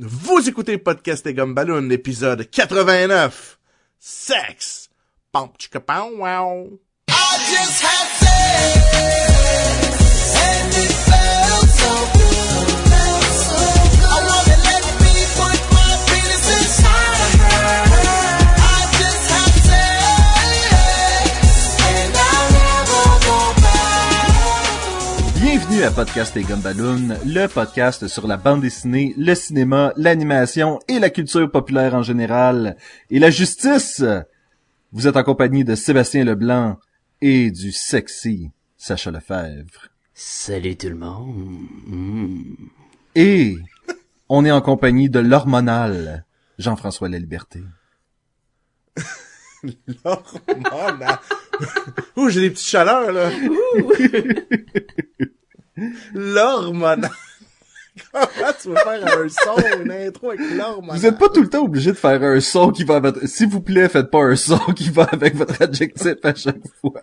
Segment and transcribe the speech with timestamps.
[0.00, 3.58] Vous écoutez podcast et Gumballoon, épisode 89.
[3.98, 4.90] Sexe.
[5.32, 5.50] Pow
[6.16, 6.78] wow.
[7.08, 8.87] I just had sex,
[25.78, 30.98] Bienvenue à Podcast et Gumballoon, le podcast sur la bande dessinée, le cinéma, l'animation et
[30.98, 32.76] la culture populaire en général.
[33.10, 34.02] Et la justice!
[34.90, 36.78] Vous êtes en compagnie de Sébastien Leblanc
[37.20, 39.86] et du sexy Sacha Lefebvre.
[40.14, 41.68] Salut tout le monde.
[41.86, 42.56] Mm.
[43.14, 43.56] Et
[44.28, 46.24] on est en compagnie de l'hormonal
[46.58, 47.62] Jean-François La Liberté.
[50.04, 51.20] L'hormonal.
[52.16, 53.30] Ouh, j'ai des petites chaleurs, là.
[56.14, 57.10] L'hormonal.
[58.12, 60.98] Comment tu veux faire un son, une intro avec l'hormonal?
[60.98, 63.16] Vous êtes pas tout le temps obligé de faire un son qui va avec...
[63.26, 67.00] S'il vous plaît, faites pas un son qui va avec votre adjectif à chaque fois.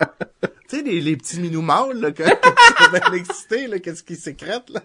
[0.69, 4.03] Tu sais, les, les petits minous mâles, là, quand ils sont bien excités, là, qu'est-ce
[4.03, 4.81] qui sécrète, là?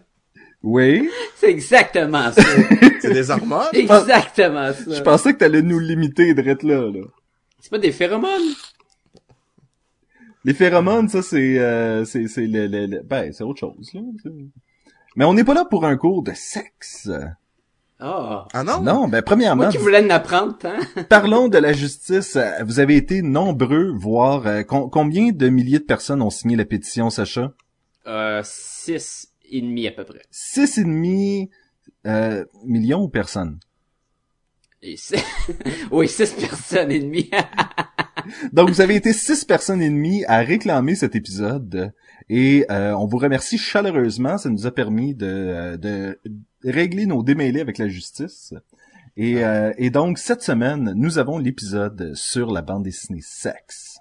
[0.62, 1.08] Oui.
[1.36, 2.42] C'est exactement ça.
[3.00, 3.68] C'est des hormones?
[3.72, 4.94] exactement ça.
[4.94, 7.06] Je pensais que t'allais nous limiter d'être là, là.
[7.61, 8.55] C'est pas des phéromones?
[10.44, 14.00] Les phéromones, ça, c'est, euh, c'est, c'est le, le- le- ben, c'est autre chose, là.
[15.16, 17.10] Mais on n'est pas là pour un cours de sexe.
[17.98, 18.46] Ah.
[18.55, 18.80] Ah non?
[18.80, 20.78] Non, ben, premièrement, Moi qui voulais en apprendre, hein?
[21.11, 22.36] parlons de la justice.
[22.36, 26.56] Euh, Vous avez été nombreux, voir euh, com- combien de milliers de personnes ont signé
[26.56, 27.52] la pétition, Sacha?
[28.06, 30.22] Euh, six et demi à peu près.
[30.30, 31.50] Six et demi
[32.06, 33.58] euh, millions de personnes?
[34.80, 35.22] Et c'est-
[35.91, 37.30] oui, six personnes et demie.
[38.53, 41.92] Donc, vous avez été six personnes et demie à réclamer cet épisode.
[42.28, 44.39] Et euh, on vous remercie chaleureusement.
[44.39, 46.19] Ça nous a permis de, euh, de
[46.64, 48.55] régler nos démêlés avec la justice.
[49.17, 53.98] Et, euh, et donc, cette semaine, nous avons l'épisode sur la bande dessinée Sexe.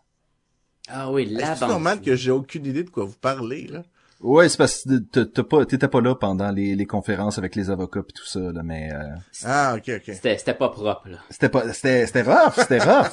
[0.87, 1.69] ah oui, la C'est bande.
[1.71, 3.83] normal que j'ai aucune idée de quoi vous parlez, là?
[4.21, 7.55] Ouais, c'est parce que t'as- t'as pas, t'étais pas là pendant les, les conférences avec
[7.55, 9.15] les avocats et tout ça, là, mais euh,
[9.45, 10.01] Ah, ok, ok.
[10.13, 11.19] C'était, c'était pas propre, là.
[11.29, 13.07] c'était pas, c'était, c'était rough, c'était rough.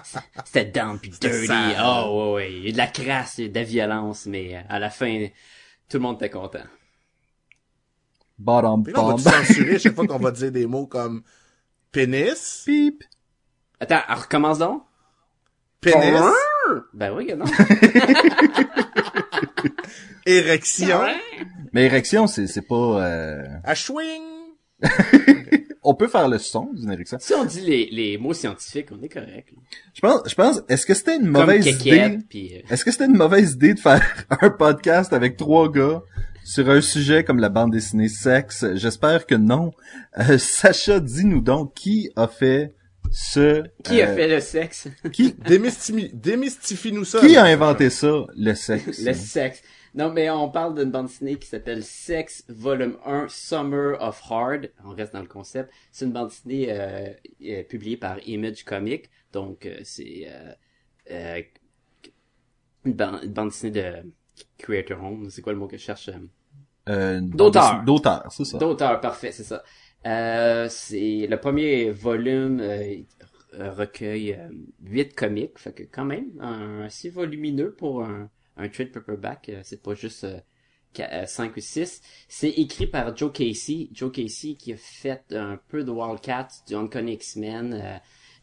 [0.44, 1.46] C'était down puis dirty.
[1.46, 1.76] sale.
[1.82, 2.52] Oh, ouais, ouais.
[2.52, 4.78] Il y a de la crasse, il y a de la violence, mais euh, à
[4.78, 5.28] la fin,
[5.88, 6.58] tout le monde était content.
[8.38, 9.16] Bottom là, on va bomb.
[9.22, 11.22] te censurer chaque fois qu'on va dire des mots comme
[11.92, 13.02] pénis, Beep.
[13.80, 14.82] Attends, recommence donc?
[15.80, 16.20] pénis,
[16.92, 17.46] Ben oui, que non.
[20.26, 21.00] érection,
[21.72, 23.04] Mais érection, c'est, c'est pas.
[23.04, 23.74] euh, à.
[25.82, 27.16] On peut faire le son d'une érection.
[27.20, 29.48] Si on dit les, les mots scientifiques, on est correct.
[29.50, 29.62] là.
[29.94, 32.18] Je pense, je pense, est-ce que c'était une Comme mauvaise idée?
[32.34, 34.02] euh, Est-ce que c'était une mauvaise idée de faire
[34.42, 36.02] un podcast avec trois gars
[36.44, 38.66] sur un sujet comme la bande dessinée sexe?
[38.74, 39.72] J'espère que non.
[40.18, 42.74] Euh, Sacha, dis-nous donc qui a fait
[43.10, 43.62] ce...
[43.82, 44.86] qui a euh, fait le sexe?
[45.12, 47.20] Qui, Démystifie- Démystifie-nous ça.
[47.20, 49.00] qui a inventé ça, le sexe?
[49.02, 49.62] le sexe.
[49.94, 54.70] Non, mais on parle d'une bande dessinée qui s'appelle Sex Volume 1 Summer of Hard.
[54.84, 55.72] On reste dans le concept.
[55.92, 57.12] C'est une bande dessinée euh,
[57.44, 59.10] euh, publiée par Image Comics.
[59.32, 60.52] Donc, euh, c'est euh,
[61.10, 61.42] euh,
[62.84, 64.10] une, ban- une bande dessinée de
[64.58, 65.28] Creator Home.
[65.30, 66.10] C'est quoi le mot que je cherche?
[66.86, 67.82] D'auteur.
[67.84, 68.58] D'auteur, c'est ça.
[68.58, 69.62] D'auteur, parfait, c'est ça.
[70.06, 72.62] Euh, c'est le premier volume
[73.52, 74.38] recueille
[74.84, 78.30] huit comics, fait que quand même un, assez volumineux pour un,
[78.60, 79.48] un trade paperback.
[79.48, 80.40] euh, c'est pas juste euh,
[81.26, 82.02] 5 ou 6.
[82.28, 83.88] C'est écrit par Joe Casey.
[83.92, 87.98] Joe Casey qui a fait un peu de Wildcats, du Uncanny X-Men, euh,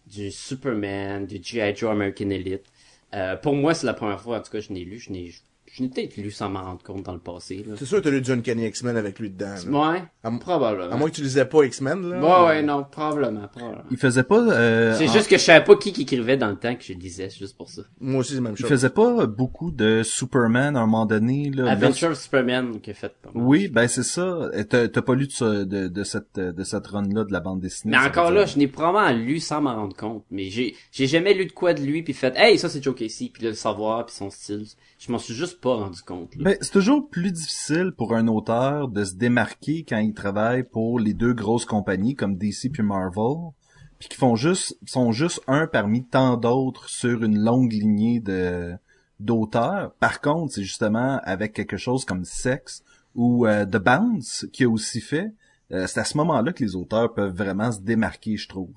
[0.06, 1.76] du Superman, du G.I.
[1.76, 2.66] Joe American Elite.
[3.14, 5.00] Euh, pour moi, c'est la première fois, en tout cas, je n'ai lu.
[5.00, 5.32] Je n'ai,
[5.78, 7.64] je n'ai peut-être lu sans m'en rendre compte dans le passé.
[7.68, 7.76] Là.
[7.78, 9.54] C'est sûr que t'as lu John Kenny X-Men avec lui dedans.
[9.70, 9.92] là.
[9.92, 10.92] Ouais, À probablement.
[10.92, 12.20] À moins que tu lisais pas X-Men, là.
[12.20, 13.84] Ouais, ouais, non, probablement, probablement.
[13.92, 14.40] Il faisait pas...
[14.40, 16.84] euh, C'est en- juste que je savais pas qui qui écrivait dans le temps que
[16.84, 17.84] je le disais, c'est juste pour ça.
[18.00, 18.70] Moi aussi, c'est la même Il chose.
[18.70, 21.70] faisait pas beaucoup de Superman à un moment donné, là.
[21.72, 23.44] Adventure of Superman qui a fait pas mal.
[23.44, 24.50] Oui, ben c'est ça.
[24.70, 27.60] T'as pas lu de, ce- de, de cette de cette run là de la bande
[27.60, 27.96] dessinée.
[27.98, 30.24] Mais encore là, je n'ai probablement lu sans m'en rendre compte.
[30.32, 32.96] Mais j'ai j'ai jamais lu de quoi de lui puis fait Hey, ça c'est Joe
[32.96, 34.66] Casey, puis le savoir puis son style.
[34.98, 36.36] Je m'en suis juste pas rendu compte.
[36.36, 36.44] là.
[36.44, 41.00] Ben, c'est toujours plus difficile pour un auteur de se démarquer quand il travaille pour
[41.00, 43.52] les deux grosses compagnies comme DC puis Marvel,
[44.00, 48.74] puis qui font juste sont juste un parmi tant d'autres sur une longue lignée de
[49.20, 49.94] d'auteurs.
[50.00, 52.84] Par contre, c'est justement avec quelque chose comme Sex
[53.16, 55.32] ou euh, The Bounce qui a aussi fait.
[55.72, 58.74] euh, c'est à ce moment-là que les auteurs peuvent vraiment se démarquer, je trouve.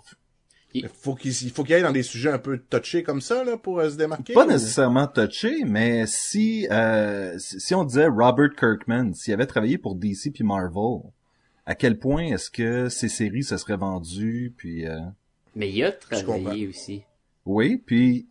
[0.72, 3.42] Il faut qu'il il faut qu'il aille dans des sujets un peu touchés comme ça,
[3.42, 4.34] là, pour euh, se démarquer.
[4.34, 9.78] Pas ou- nécessairement touché, mais si euh, si on disait Robert Kirkman, s'il avait travaillé
[9.78, 11.00] pour DC puis Marvel,
[11.66, 14.98] à quel point est-ce que ces séries se seraient vendues, puis euh,
[15.56, 17.02] Mais il a travaillé aussi.
[17.46, 18.26] oui, puis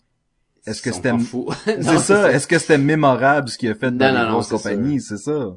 [0.66, 1.12] est-ce que c'était
[1.66, 5.56] c'est ça, est-ce que c'était mémorable ce qu'il a fait dans c'est compagnies, c'est ça?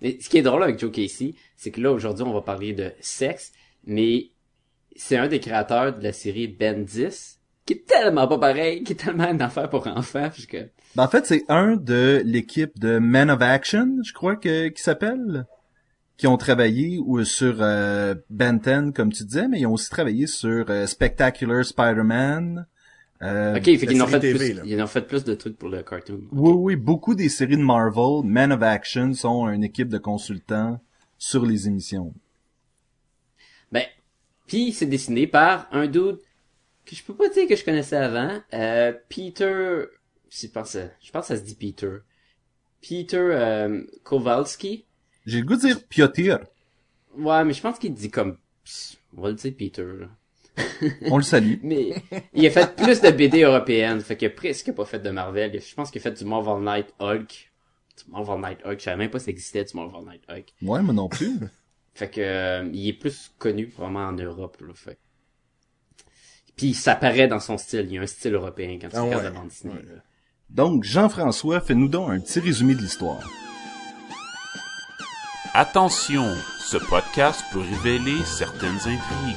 [0.00, 2.72] Mais ce qui est drôle avec Joe Casey, c'est que là, aujourd'hui, on va parler
[2.72, 3.52] de sexe,
[3.84, 4.30] mais
[4.98, 8.92] c'est un des créateurs de la série Ben 10, qui est tellement pas pareil, qui
[8.92, 10.58] est tellement une affaire pour enfants, puisque...
[10.96, 14.82] Ben, en fait, c'est un de l'équipe de Men of Action, je crois que qui
[14.82, 15.46] s'appelle,
[16.16, 19.88] qui ont travaillé ou sur euh, Ben 10, comme tu disais, mais ils ont aussi
[19.88, 22.66] travaillé sur euh, Spectacular Spider-Man.
[23.22, 24.62] Euh, Ok, fait qu'ils en fait TV, plus, là.
[24.64, 26.20] ils en fait plus de trucs pour le cartoon.
[26.32, 30.80] Oui, oui, beaucoup des séries de Marvel, Men of Action, sont une équipe de consultants
[31.18, 32.12] sur les émissions.
[34.48, 36.18] Puis c'est dessiné par un dude
[36.84, 39.84] que je peux pas dire que je connaissais avant, euh, Peter,
[40.30, 41.98] je pense, je pense que ça se dit Peter.
[42.80, 44.86] Peter euh, Kowalski.
[45.26, 46.40] J'ai le goût de dire Piotr.
[47.16, 48.38] Ouais, mais je pense qu'il dit comme,
[49.16, 49.84] on va le dire Peter.
[49.84, 50.08] Là.
[51.10, 51.56] On le salue.
[51.62, 51.94] Mais
[52.34, 55.52] il a fait plus de BD européennes, fait qu'il a presque pas fait de Marvel.
[55.60, 57.52] Je pense qu'il a fait du Marvel Night Hulk.
[57.96, 60.54] Du Marvel Night Hulk, je savais même pas si ça existait du Marvel Night Hulk.
[60.62, 61.38] Ouais, moi non plus.
[61.98, 64.96] Fait que euh, il est plus connu vraiment en Europe là, fait.
[66.54, 69.02] Puis ça paraît dans son style, il y a un style européen quand tu Ah
[69.02, 69.74] regardes ouais, la bande dessinée.
[69.74, 69.82] ouais.
[70.48, 73.18] Donc, Jean-François, fais-nous donc un petit résumé de l'histoire.
[75.54, 76.24] Attention,
[76.60, 79.36] ce podcast peut révéler certaines intrigues.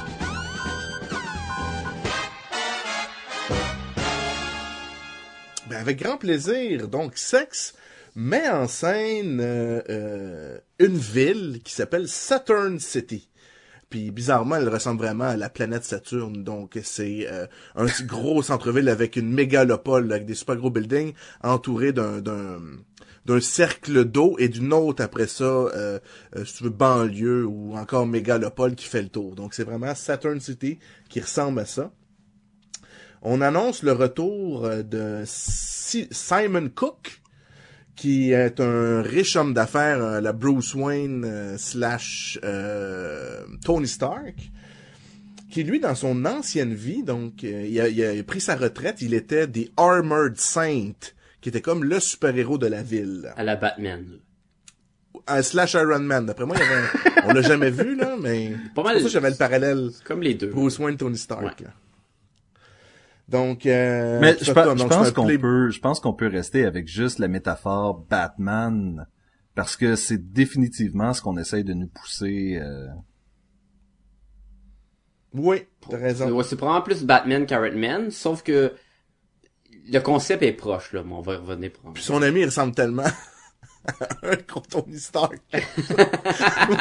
[5.66, 6.86] Ben, avec grand plaisir.
[6.86, 7.74] Donc, Sex
[8.14, 13.28] met en scène euh, euh, une ville qui s'appelle Saturn City.
[13.88, 16.44] Puis bizarrement, elle ressemble vraiment à la planète Saturne.
[16.44, 21.12] Donc c'est euh, un gros centre-ville avec une mégalopole, avec des super gros buildings,
[21.42, 22.20] entouré d'un
[23.24, 26.00] d'un cercle d'eau et d'une autre après ça, euh,
[26.64, 29.36] banlieue ou encore mégalopole qui fait le tour.
[29.36, 31.92] Donc c'est vraiment Saturn City qui ressemble à ça.
[33.22, 37.21] On annonce le retour de Si- Simon Cook,
[37.96, 44.50] qui est un riche homme d'affaires, euh, la Bruce Wayne euh, slash euh, Tony Stark,
[45.50, 49.12] qui lui, dans son ancienne vie, donc il, a, il a pris sa retraite, il
[49.12, 50.92] était des Armored Saint,
[51.42, 53.30] qui était comme le super-héros de la ville.
[53.36, 54.04] À la Batman.
[55.26, 58.16] Un slash Iron Man, d'après moi, il y avait un- on l'a jamais vu, là,
[58.18, 58.92] mais Pas c'est mal.
[58.94, 60.48] pour ça que j'avais le parallèle Comme les deux.
[60.48, 61.42] Bruce Wayne, Tony Stark.
[61.60, 61.66] Ouais.
[63.32, 67.18] Donc, euh, Mais je, pense qu'on play- peut, je pense qu'on peut rester avec juste
[67.18, 69.06] la métaphore Batman
[69.54, 72.58] parce que c'est définitivement ce qu'on essaye de nous pousser.
[72.62, 72.86] euh,
[75.34, 76.30] Oui, t'as raison.
[76.30, 78.72] Ouais, c'est probablement plus Batman qu'Iron Man, sauf que
[79.90, 82.74] le concept est proche, là, mais on va revenir pour Puis son ami, il ressemble
[82.74, 83.02] tellement
[83.86, 83.92] à
[84.22, 85.40] un gros Tony Stark.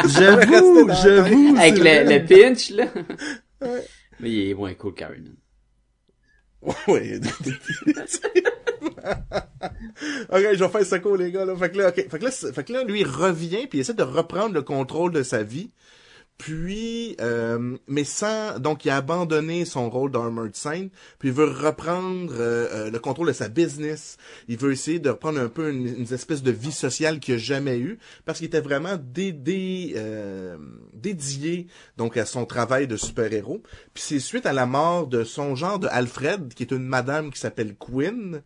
[0.07, 1.55] J'avoue, j'avoue.
[1.57, 2.87] Avec le, le pinch, là.
[4.19, 5.35] Mais il est moins cool qu'Iron Man.
[6.87, 7.19] Oui.
[10.29, 11.55] ok, je vais faire ça court, les gars, là.
[11.55, 11.95] Fait que là, ok.
[12.09, 14.53] Fait que là, c'est- fait que là, lui, il revient, puis il essaie de reprendre
[14.53, 15.71] le contrôle de sa vie.
[16.41, 20.87] Puis, euh, mais sans, donc il a abandonné son rôle d'Armored Saint,
[21.19, 24.17] puis il veut reprendre euh, euh, le contrôle de sa business.
[24.47, 27.77] Il veut essayer de reprendre un peu une, espèce de vie sociale qu'il a jamais
[27.77, 30.57] eue, parce qu'il était vraiment euh,
[30.95, 31.67] dédié
[31.97, 33.61] donc à son travail de super-héros.
[33.93, 37.29] Puis c'est suite à la mort de son genre de Alfred, qui est une madame
[37.29, 38.41] qui s'appelle Quinn,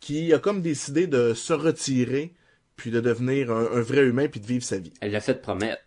[0.00, 2.34] qui a comme décidé de se retirer,
[2.74, 4.92] puis de devenir un, un vrai humain, puis de vivre sa vie.
[5.00, 5.82] Elle l'a fait promettre.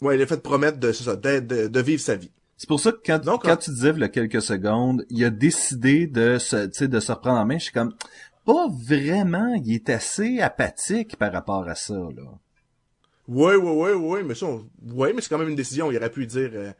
[0.00, 2.30] Ouais, il a fait promettre de, c'est ça, de, de, de vivre sa vie.
[2.56, 5.04] C'est pour ça que quand, Donc, quand en- tu disais il y a quelques secondes,
[5.10, 7.58] il a décidé de se, tu sais, de se reprendre en main.
[7.58, 7.94] Je suis comme,
[8.46, 9.54] pas vraiment.
[9.64, 12.22] Il est assez apathique par rapport à ça là.
[13.26, 15.90] Ouais, ouais, ouais, ouais, mais ça, on- ouais, mais c'est quand même une décision.
[15.90, 16.72] Il aurait pu dire, euh,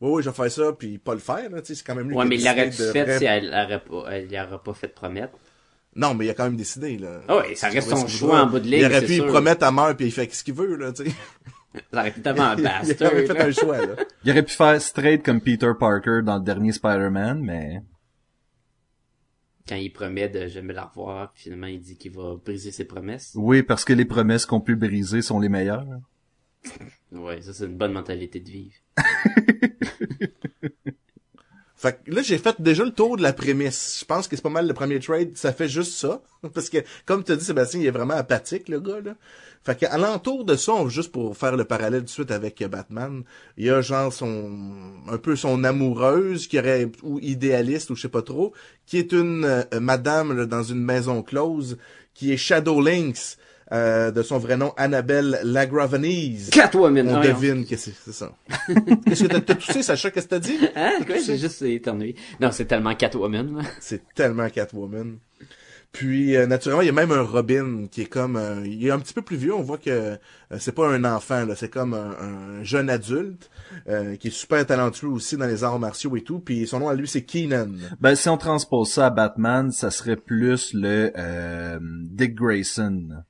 [0.00, 1.96] ouais, ouais, je vais faire ça, puis pas le faire, là, tu sais, c'est quand
[1.96, 4.04] même lui Ouais, qui a mais il l'aurait de fait vrai- si elle aurait pas,
[4.12, 5.32] elle aurait pas fait promettre.
[5.96, 7.20] Non, mais il a quand même décidé, là.
[7.26, 9.72] Ah ouais, ça reste son choix en bout de ligne, Il aurait pu promettre à
[9.72, 11.10] mort, puis il fait ce qu'il veut, là, tu sais.
[11.92, 13.44] Ça aurait été tellement un il aurait fait là.
[13.46, 13.94] un choix, là.
[14.24, 17.82] Il aurait pu faire straight comme Peter Parker dans le dernier Spider-Man, mais
[19.68, 22.84] Quand il promet de jamais la revoir, puis finalement il dit qu'il va briser ses
[22.86, 23.32] promesses.
[23.36, 25.86] oui, parce que les promesses qu'on peut briser sont les meilleures.
[27.12, 28.74] Ouais, ça c'est une bonne mentalité de vivre.
[31.78, 33.98] Fait que là, j'ai fait déjà le tour de la prémisse.
[34.00, 36.20] Je pense que c'est pas mal le premier trade, ça fait juste ça.
[36.52, 39.14] Parce que, comme tu as dit, Sébastien, il est vraiment apathique, le gars, là.
[39.62, 42.68] Fait qu'à l'entour de ça, juste pour faire le parallèle tout de suite avec euh,
[42.68, 43.22] Batman,
[43.56, 44.50] il y a genre son,
[45.08, 48.52] un peu son amoureuse, qui aurait, ou idéaliste, ou je sais pas trop,
[48.86, 51.78] qui est une euh, madame, dans une maison close,
[52.12, 53.38] qui est Shadow Lynx,
[53.72, 56.50] euh, de son vrai nom Annabelle Lagravanese.
[56.50, 57.08] Catwoman.
[57.08, 58.32] On devine que c'est c'est ça.
[59.06, 60.10] Qu'est-ce que t'as t'as toussé, Sacha?
[60.10, 60.58] Qu'est-ce que t'as dit?
[60.76, 60.98] Hein?
[61.06, 61.16] Quoi?
[61.24, 62.14] J'ai juste éternué.
[62.40, 63.56] Non, c'est tellement Catwoman.
[63.56, 63.62] là.
[63.80, 65.18] C'est tellement Catwoman.
[65.90, 68.90] Puis euh, naturellement, il y a même un Robin qui est comme euh, il est
[68.90, 70.16] un petit peu plus vieux, on voit que euh,
[70.58, 72.10] c'est pas un enfant là, c'est comme un,
[72.60, 73.50] un jeune adulte
[73.88, 76.88] euh, qui est super talentueux aussi dans les arts martiaux et tout, puis son nom
[76.90, 77.70] à lui c'est Keenan.
[78.00, 83.24] Ben, si on transpose ça à Batman, ça serait plus le euh, Dick Grayson.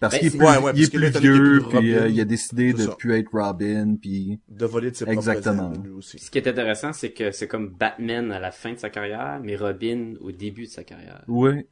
[0.00, 2.18] Parce Ben, qu'il est plus, Ouais, ouais, il est plus vieux, plus puis euh, il
[2.20, 2.96] a décidé de ça.
[2.96, 4.40] plus être Robin, puis...
[4.48, 5.64] De voler de ses Exactement.
[5.68, 6.18] propres ailes, lui aussi.
[6.18, 9.40] Ce qui est intéressant, c'est que c'est comme Batman à la fin de sa carrière,
[9.44, 11.22] mais Robin au début de sa carrière.
[11.28, 11.66] Oui.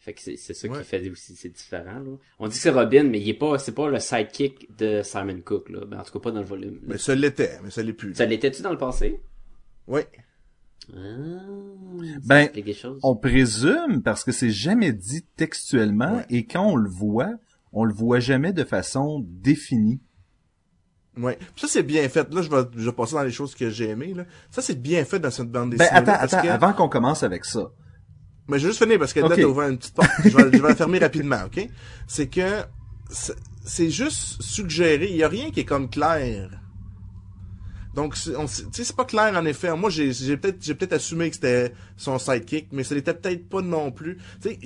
[0.00, 0.78] Fait que c'est c'est ça Ouais.
[0.78, 2.16] qui fait aussi, c'est différent, là.
[2.40, 5.40] On dit que c'est Robin, mais il est pas, c'est pas le sidekick de Simon
[5.44, 5.84] Cook, là.
[5.86, 6.80] Ben, en tout cas, pas dans le volume.
[6.86, 8.14] Mais ça l'était, mais ça l'est plus.
[8.14, 9.20] Ça l'était-tu dans le passé?
[9.86, 10.00] Oui.
[10.92, 10.96] Ah,
[12.24, 12.48] Ben.
[13.02, 16.26] On présume, parce que c'est jamais dit textuellement, Ouais.
[16.30, 17.34] et quand on le voit,
[17.72, 20.00] on le voit jamais de façon définie.
[21.16, 21.38] Ouais.
[21.56, 22.32] Ça c'est bien fait.
[22.32, 24.24] Là je vais je vais passer dans les choses que j'ai aimées là.
[24.50, 25.90] Ça c'est bien fait dans cette bande Ben, dessinée.
[25.98, 26.48] attends, parce attends, que...
[26.52, 27.70] avant qu'on commence avec ça.
[28.46, 29.30] Mais je vais juste finir parce que Ok.
[29.30, 30.08] là, t'as ouvert une petite porte.
[30.24, 31.68] Je vais, je vais la fermer rapidement, ok?
[32.06, 32.62] C'est que
[33.10, 35.08] c'est- juste suggéré.
[35.10, 36.48] Il y a rien qui est comme clair.
[37.94, 39.74] Donc, c'est- on sait- tu sais, c'est pas clair en effet.
[39.76, 43.60] Moi, j'ai peut-être j'ai peut-être assumé que c'était son sidekick, mais ça l'était peut-être pas
[43.60, 44.18] non plus.
[44.40, 44.58] Tu sais,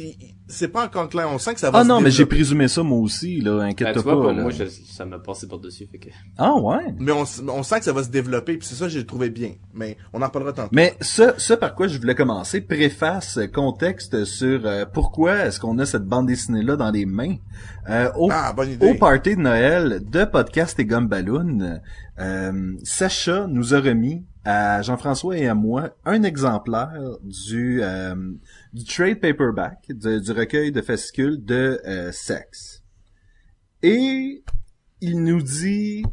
[0.53, 1.29] c'est pas encore clair.
[1.33, 3.57] On sent que ça va Ah se non, mais j'ai présumé ça moi aussi, là,
[3.59, 4.15] Ben, inquiète tu pas.
[4.15, 4.43] vois, là.
[4.43, 6.09] moi, je- ça m'a passé par-dessus, fait que...
[6.39, 6.95] Ah ouais?
[6.99, 9.31] Mais on, on sent que ça va se développer, puis c'est ça que j'ai trouvé
[9.31, 9.53] bien.
[9.75, 10.69] Mais on en reparlera tantôt.
[10.73, 15.79] Mais ce, ce par quoi je voulais commencer, préface, contexte sur euh, pourquoi est-ce qu'on
[15.79, 17.37] a cette bande dessinée-là dans les mains.
[17.89, 18.87] Euh, au, Ah, bonne idée.
[18.91, 21.81] au party de Noël de Podcast et Gomme Balloon,
[22.21, 28.15] euh, Sacha nous a remis à Jean-François et à moi un exemplaire du, euh,
[28.73, 32.83] du trade paperback, du, du recueil de fascicules de euh, sexe.
[33.83, 34.43] Et
[35.01, 36.05] il nous dit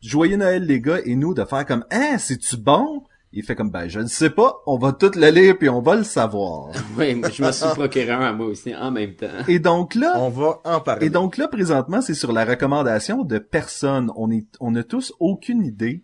[0.00, 3.02] Joyeux Noël les gars et nous de faire comme Hein, c'est-tu bon?
[3.32, 5.82] Il fait comme ben je ne sais pas, on va tout le lire puis on
[5.82, 6.70] va le savoir.
[6.96, 9.26] Oui, moi, je me suis procuré un à moi aussi, en même temps.
[9.46, 11.06] Et donc là, On va en parler.
[11.06, 14.10] et donc là présentement, c'est sur la recommandation de personne.
[14.16, 16.02] On est on n'a tous aucune idée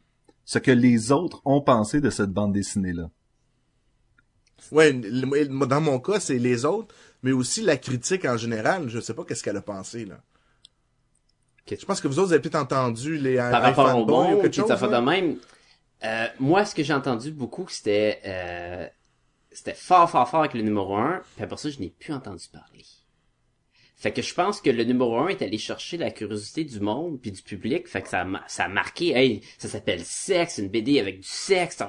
[0.53, 3.09] ce que les autres ont pensé de cette bande dessinée là.
[4.71, 8.89] Ouais, dans mon cas, c'est les autres, mais aussi la critique en général.
[8.89, 10.21] Je sais pas qu'est-ce qu'elle a pensé, là.
[11.69, 14.37] Je pense que vous autres, vous avez peut-être entendu les Par rapport au iFanboy ou
[14.37, 14.69] bon, quelque chose.
[14.69, 15.39] ça fait de même.
[16.05, 18.87] Euh, moi, ce que j'ai entendu beaucoup, c'était euh,
[19.51, 22.45] c'était fort, fort, fort avec le numéro 1, puis après ça, je n'ai plus entendu
[22.53, 22.85] parler.
[24.03, 27.21] Fait que je pense que le numéro 1 est allé chercher la curiosité du monde
[27.21, 30.99] puis du public, fait que ça a, ça marqué, hey, ça s'appelle sexe, une BD
[30.99, 31.81] avec du sexe,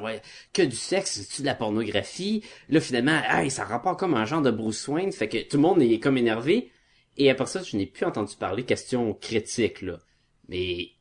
[0.53, 2.43] que du sexe, c'est-tu de la pornographie?
[2.70, 5.63] Là, finalement, hey, ça rapporte comme un genre de Bruce Wayne, fait que tout le
[5.63, 6.70] monde est comme énervé,
[7.17, 9.98] et après ça, je n'ai plus entendu parler question critique, là.
[10.50, 10.91] Mais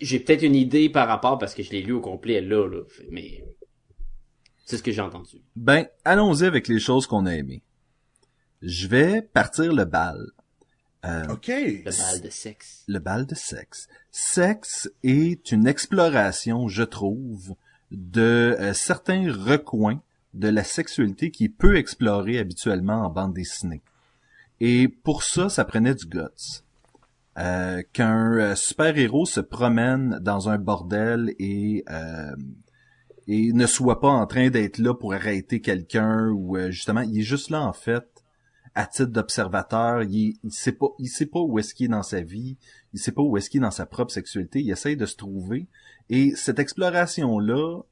[0.00, 2.80] j'ai peut-être une idée par rapport parce que je l'ai lu au complet là, là.
[3.10, 3.44] Mais
[4.64, 5.42] c'est ce que j'ai entendu.
[5.56, 7.62] Ben, allons-y avec les choses qu'on a aimées.
[8.62, 10.18] Je vais partir le bal.
[11.04, 11.48] Euh, OK.
[11.48, 12.84] Le bal de sexe.
[12.86, 13.88] le bal de sexe.
[14.12, 17.56] Sexe est une exploration, je trouve,
[17.90, 20.00] de euh, certains recoins
[20.34, 23.82] de la sexualité qui est peu explorée habituellement en bande dessinée.
[24.60, 26.62] Et pour ça, ça prenait du guts.
[27.38, 32.36] Euh, Qu'un euh, super-héros se promène dans un bordel et euh,
[33.28, 37.20] et ne soit pas en train d'être là pour arrêter quelqu'un ou euh, justement, il
[37.20, 38.06] est juste là en fait
[38.74, 42.02] à titre d'observateur, il, il sait pas, il sait pas où est-ce qu'il est dans
[42.02, 42.56] sa vie,
[42.92, 45.16] il sait pas où est-ce qu'il est dans sa propre sexualité, il essaye de se
[45.16, 45.66] trouver.
[46.08, 47.82] Et cette exploration-là,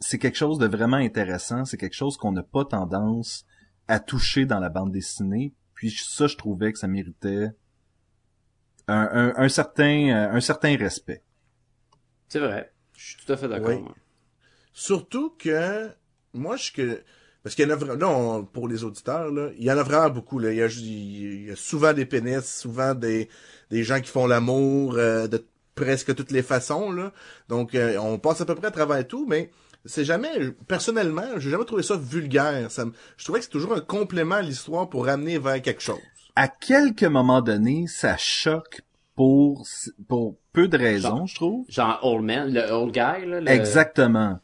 [0.00, 3.44] c'est quelque chose de vraiment intéressant, c'est quelque chose qu'on n'a pas tendance
[3.88, 5.52] à toucher dans la bande dessinée.
[5.74, 7.48] Puis ça, je trouvais que ça méritait
[8.86, 11.22] un, un- un certain, euh, un certain respect.
[12.28, 12.72] C'est vrai.
[12.96, 13.70] Je suis tout à fait d'accord.
[13.70, 13.84] Oui.
[14.72, 15.90] Surtout que,
[16.32, 17.02] moi, je que,
[17.44, 19.78] parce qu'il y en a vraiment, là, on- pour les auditeurs, là, il y en
[19.78, 20.50] a vraiment beaucoup, là.
[20.50, 23.28] Il y a, il y a souvent des pénis, souvent des,
[23.70, 25.44] des gens qui font l'amour, euh, de
[25.76, 27.12] presque toutes les façons, là.
[27.48, 29.50] Donc, euh, on passe à peu près à travers tout, mais
[29.84, 30.30] c'est jamais,
[30.66, 32.70] personnellement, j'ai jamais trouvé ça vulgaire.
[32.70, 35.82] Ça me- je trouvais que c'est toujours un complément à l'histoire pour ramener vers quelque
[35.82, 36.00] chose.
[36.36, 38.80] À quelques moments donnés, ça choque
[39.14, 39.66] pour,
[40.08, 41.66] pour peu de raisons, Genre- je trouve.
[41.68, 43.40] Genre Old Man, le Old Guy, là.
[43.40, 43.48] Le...
[43.48, 44.40] Exactement.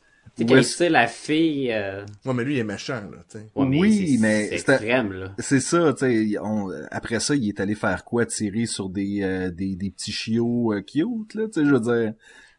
[0.46, 1.70] Tu sais, la fille...
[1.72, 2.04] Euh...
[2.24, 3.50] Ouais, mais lui, il est méchant, là, tu sais.
[3.54, 5.34] ouais, Oui, c'est- mais C'est extrême, là.
[5.38, 6.38] C'est ça, tu sais.
[6.40, 8.26] on- Après ça, il est allé faire quoi?
[8.26, 11.80] Tirer sur des, euh, des, des petits chiots euh, cute, là, tu sais, je veux
[11.80, 12.14] dire.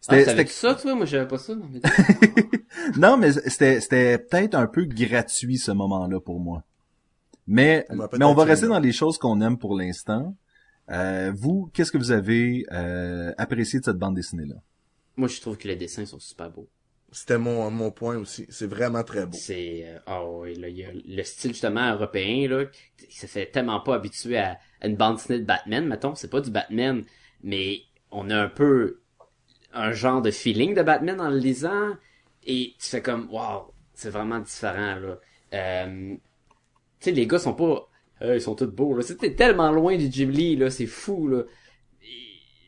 [0.08, 0.96] Ah, C'était, c'était- ça, toi?
[0.96, 1.54] Moi, j'avais pas ça.
[1.56, 1.82] dans mes-
[2.98, 6.64] non, mais c'était, c'était peut-être un peu gratuit, ce moment-là, pour moi.
[7.48, 10.36] Mais, On va peut-être mais on va rester dans les choses qu'on aime pour l'instant.
[10.90, 14.56] Euh, vous, qu'est-ce que vous avez euh, apprécié de cette bande dessinée-là?
[15.18, 16.68] Moi, je trouve que les dessins sont super beaux.
[17.14, 18.46] C'était mon, mon point aussi.
[18.50, 19.38] C'est vraiment très beau.
[19.38, 22.66] C'est euh, ah ouais, là, il y a le style justement européen là,
[23.10, 26.50] se fait tellement pas habitué à, une bande dessinée de Batman, mettons, c'est pas du
[26.50, 27.04] Batman,
[27.44, 29.02] mais on a un peu
[29.74, 31.96] un genre de feeling de Batman en le lisant
[32.44, 35.20] et tu fais comme waouh, c'est vraiment différent là.
[35.54, 36.20] Euh, tu
[37.02, 37.88] sais les gars sont pas
[38.22, 41.44] ils sont tous beaux là, c'était tellement loin du Ghibli là, c'est fou là.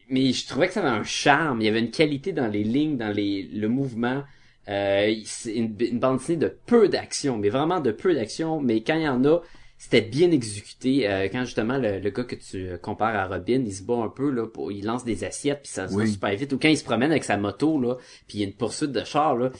[0.09, 2.63] Mais je trouvais que ça avait un charme, il y avait une qualité dans les
[2.63, 4.23] lignes, dans les le mouvement.
[4.69, 8.61] Euh, c'est une, une bande dessinée de peu d'action, mais vraiment de peu d'action.
[8.61, 9.41] Mais quand il y en a,
[9.77, 11.09] c'était bien exécuté.
[11.09, 13.95] Euh, quand justement le, le gars que tu euh, compares à Robin, il se bat
[13.97, 16.09] un peu là, pour, il lance des assiettes puis ça se Oui.
[16.09, 16.53] super vite.
[16.53, 17.95] Ou quand il se promène avec sa moto là,
[18.27, 19.51] puis il y a une poursuite de char là,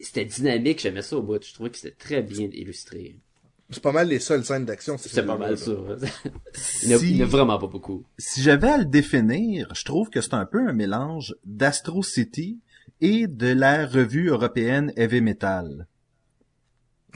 [0.00, 0.80] c'était dynamique.
[0.80, 1.42] J'aimais ça au bout.
[1.42, 3.16] Je trouvais que c'était très bien illustré.
[3.70, 4.96] C'est pas mal les seules scènes d'action.
[4.96, 5.72] C'est pas mal ça.
[6.82, 8.04] il, y en a, Si- a vraiment pas beaucoup.
[8.16, 12.58] si j'avais à le définir, je trouve que c'est un peu un mélange d'Astro City
[13.02, 15.86] et de la revue européenne Heavy Metal.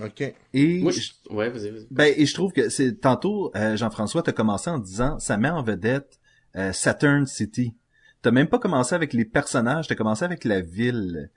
[0.01, 0.35] OK.
[0.55, 1.11] Et Moi, je...
[1.31, 1.87] ouais, vas-y, vas-y.
[1.91, 5.51] ben et je trouve que c'est tantôt euh, Jean-François t'as commencé en disant ça met
[5.51, 6.19] en vedette
[6.57, 7.75] euh, Saturn City.
[8.23, 11.31] T'as même pas commencé avec les personnages, t'as commencé avec la ville.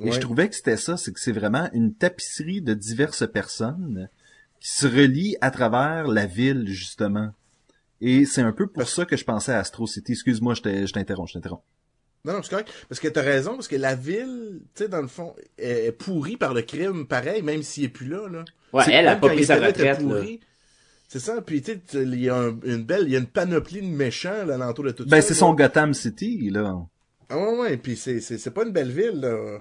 [0.00, 0.12] Et Ouais.
[0.12, 4.08] je trouvais que c'était ça, c'est que c'est vraiment une tapisserie de diverses personnes
[4.62, 7.32] qui se relient à travers la ville justement.
[8.00, 10.12] Et c'est un peu pour ça que je pensais à Astro City.
[10.12, 11.62] Excuse-moi, je t'ai- je t'interromps, je t'interromps.
[12.24, 12.68] Non, non, c'est correct.
[12.88, 16.36] Parce que t'as raison, parce que la ville, tu sais, dans le fond, est, pourrie
[16.36, 18.44] par le crime, pareil, même s'il est plus là, là.
[18.72, 20.00] Ouais, C'est- elle a pas pris sa retraite.
[21.08, 23.26] C'est ça, puis tu sais, il y a un- une belle, il y a une
[23.26, 25.28] panoplie de méchants, là, alentour de tout Ben ça.
[25.28, 25.40] c'est là.
[25.40, 26.76] son Gotham City là.
[27.28, 29.58] Ah ouais, ouais, puis c'est, c'est, c'est pas une belle ville, là.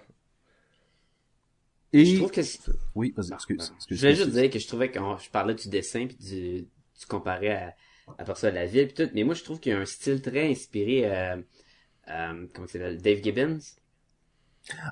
[1.94, 2.60] Et Je trouve que c'est-
[2.96, 3.58] oui, vas-y, excuse.
[3.60, 4.26] Je excuse, voulais excuse.
[4.28, 6.68] juste dire que je trouvais quand je parlais du dessin puis du,
[7.00, 7.74] tu comparais à,
[8.18, 9.80] à part ça à la ville puis tout, mais moi je trouve qu'il y a
[9.80, 11.36] un style très inspiré euh,
[12.10, 13.60] euh, comment ça s'appelle Dave Gibbons.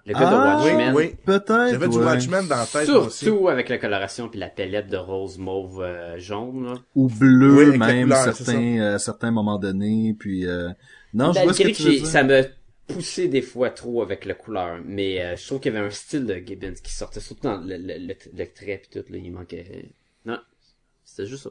[0.06, 0.94] Le gars Ah, de Watchmen.
[0.96, 1.15] oui, oui.
[1.25, 1.70] Peut-être.
[1.72, 2.03] J'avais du ouais.
[2.06, 3.25] Watchmen dans la tête, moi aussi.
[3.25, 6.74] Surtout avec la coloration puis la palette de rose mauve euh, jaune là.
[6.96, 10.70] Ou bleu Oui, même couleur, c'est certains euh, certains moments donnés puis euh...
[11.14, 12.07] non, je vois ce que tu veux j'ai- dire.
[12.07, 12.44] ça me
[12.89, 15.91] poussé des fois trop avec la couleur, mais euh, je trouve qu'il y avait un
[15.91, 19.17] style de Gibbons qui sortait surtout dans le, le, le, le trait puis tout là,
[19.17, 19.85] il manquait.
[20.25, 20.39] Non,
[21.05, 21.49] c'était juste ça.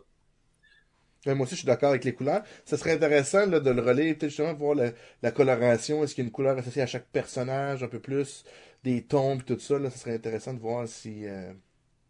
[1.27, 2.43] Ben, moi aussi, je suis d'accord avec les couleurs.
[2.65, 6.03] Ça serait intéressant là, de le relayer, peut-être justement voir la, la coloration.
[6.05, 8.45] Est-ce qu'il y a une couleur associée à chaque personnage, un peu plus,
[8.85, 9.79] des tons pis tout ça.
[9.79, 11.27] Là, ça serait intéressant de voir si...
[11.27, 11.53] euh,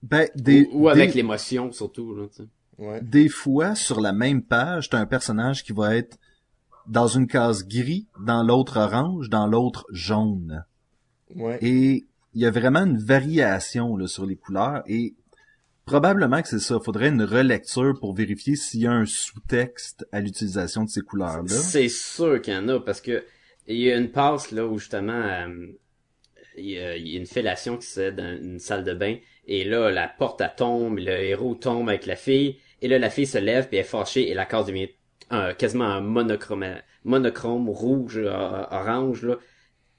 [0.02, 2.26] Ben des ou, ou avec des- l'émotion surtout là.
[2.28, 2.48] tu sais.
[2.78, 3.00] Ouais.
[3.02, 6.16] des fois sur la même page, t'as un personnage qui va être
[6.88, 10.64] dans une case gris, dans l'autre orange, dans l'autre jaune.
[11.35, 11.59] Ouais.
[11.61, 15.14] Et il y a vraiment une variation là, sur les couleurs et
[15.85, 16.79] probablement que c'est ça.
[16.81, 21.48] Faudrait une relecture pour vérifier s'il y a un sous-texte à l'utilisation de ces couleurs-là.
[21.48, 23.24] C'est sûr qu'il y en a parce que
[23.66, 25.66] il y a une passe là où justement euh,
[26.57, 28.94] il y, a, il y a une fellation qui se fait dans une salle de
[28.94, 32.98] bain et là la porte elle tombe, le héros tombe avec la fille et là
[32.98, 34.88] la fille se lève puis elle est fâchée et la case devient
[35.56, 36.64] quasiment un monochrome
[37.04, 38.30] monochrome rouge euh,
[38.70, 39.36] orange là.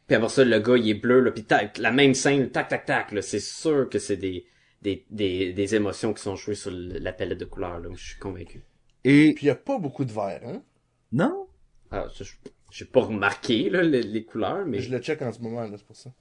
[0.07, 2.67] Puis après ça le gars il est bleu là puis tac la même scène tac
[2.67, 4.45] tac tac là, c'est sûr que c'est des
[4.81, 8.19] des, des, des émotions qui sont jouées sur la palette de couleurs là, je suis
[8.19, 8.63] convaincu.
[9.03, 10.61] Et Puis il y a pas beaucoup de vert, hein?
[11.11, 11.47] non,
[11.91, 12.33] Ah, ça, je
[12.71, 15.71] j'ai pas remarqué là, les, les couleurs, mais Je le check en ce moment, là,
[15.75, 16.11] c'est pour ça.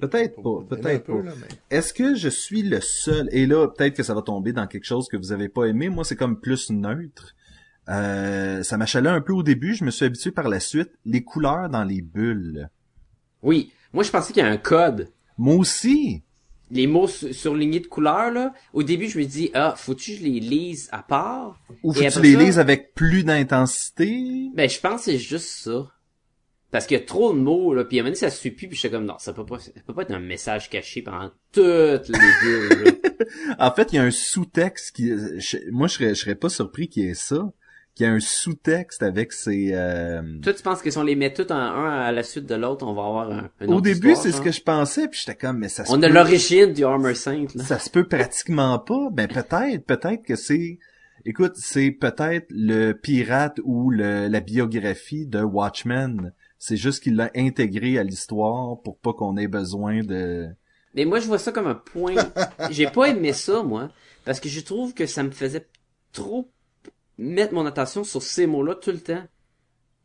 [0.00, 1.22] peut-être pas, peut-être peu, pas.
[1.26, 3.28] là, mais- Est-ce que je suis le seul?
[3.32, 5.88] Et là peut-être que ça va tomber dans quelque chose que vous avez pas aimé.
[5.88, 7.34] Moi c'est comme plus neutre.
[7.88, 10.90] Euh, ça m'achalait un peu au début, je me suis habitué par la suite.
[11.04, 12.68] Les couleurs dans les bulles.
[13.42, 13.72] oui.
[13.94, 15.08] Moi, je pensais qu'il y a un code.
[15.38, 16.22] Moi aussi.
[16.70, 18.52] Les mots su- surlignés de couleurs, là.
[18.74, 21.58] Au début, je me dis, ah, faut-tu que je les lise à part?
[21.82, 24.50] Ou Et faut que tu après les ça- lises avec plus d'intensité?
[24.54, 25.90] Ben, je pense que c'est juste ça.
[26.70, 28.50] Parce qu'il y a trop de mots, là, puis à un moment donné, ça suit
[28.50, 30.68] plus, puis je suis comme, non, ça peut pas, ça peut pas être un message
[30.68, 32.94] caché pendant toutes les bulles.
[33.58, 35.10] En fait, il y a un sous-texte qui,
[35.72, 37.50] moi, je serais, je serais pas surpris qu'il y ait ça,
[37.98, 39.72] qu'il y ait un sous-texte avec ces.
[39.74, 42.46] euh, Toi, tu penses que si on les met toutes en un à la suite
[42.46, 45.08] de l'autre, on va avoir un, une Au autre début, c'est ce que je pensais,
[45.08, 47.64] puis j'étais comme, mais ça se On a l'origine du Armor Saint, là.
[47.64, 49.08] Ça se peut pratiquement pas.
[49.12, 50.78] Ben peut-être, peut-être que c'est.
[51.24, 56.32] Écoute, c'est peut-être le pirate ou le, la biographie de Watchmen.
[56.58, 60.46] C'est juste qu'il l'a intégré à l'histoire pour pas qu'on ait besoin de.
[60.94, 62.14] Mais moi, je vois ça comme un point.
[62.70, 63.90] J'ai pas aimé ça, moi,
[64.24, 65.66] parce que je trouve que ça me faisait
[66.12, 66.48] trop
[67.18, 69.22] mettre mon attention sur ces mots-là tout le temps.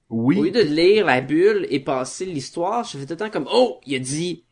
[0.09, 3.29] Au lieu Oui, de lire la bulle et passer l'histoire, je fais tout le temps
[3.29, 4.43] comme oh, il a dit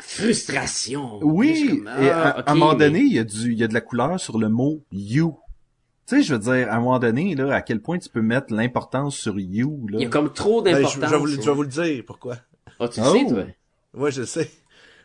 [0.00, 1.18] frustration.
[1.22, 3.68] Oui, et ah, à, un moment mais- donné, il y a du, il y a
[3.68, 5.36] de la couleur sur le mot you.
[6.06, 8.22] Tu sais, je veux dire, à un moment donné, là, à quel point tu peux
[8.22, 9.98] mettre l'importance sur you, là?
[9.98, 11.04] Il y a comme trop Ben, je, d'importance.
[11.04, 11.54] je vais vous, le- je vais ouais.
[11.54, 12.36] vous le dire pourquoi.
[12.80, 13.12] Ah, tu le Oh.
[13.12, 13.44] sais, toi?
[13.94, 14.50] Ouais, je le sais.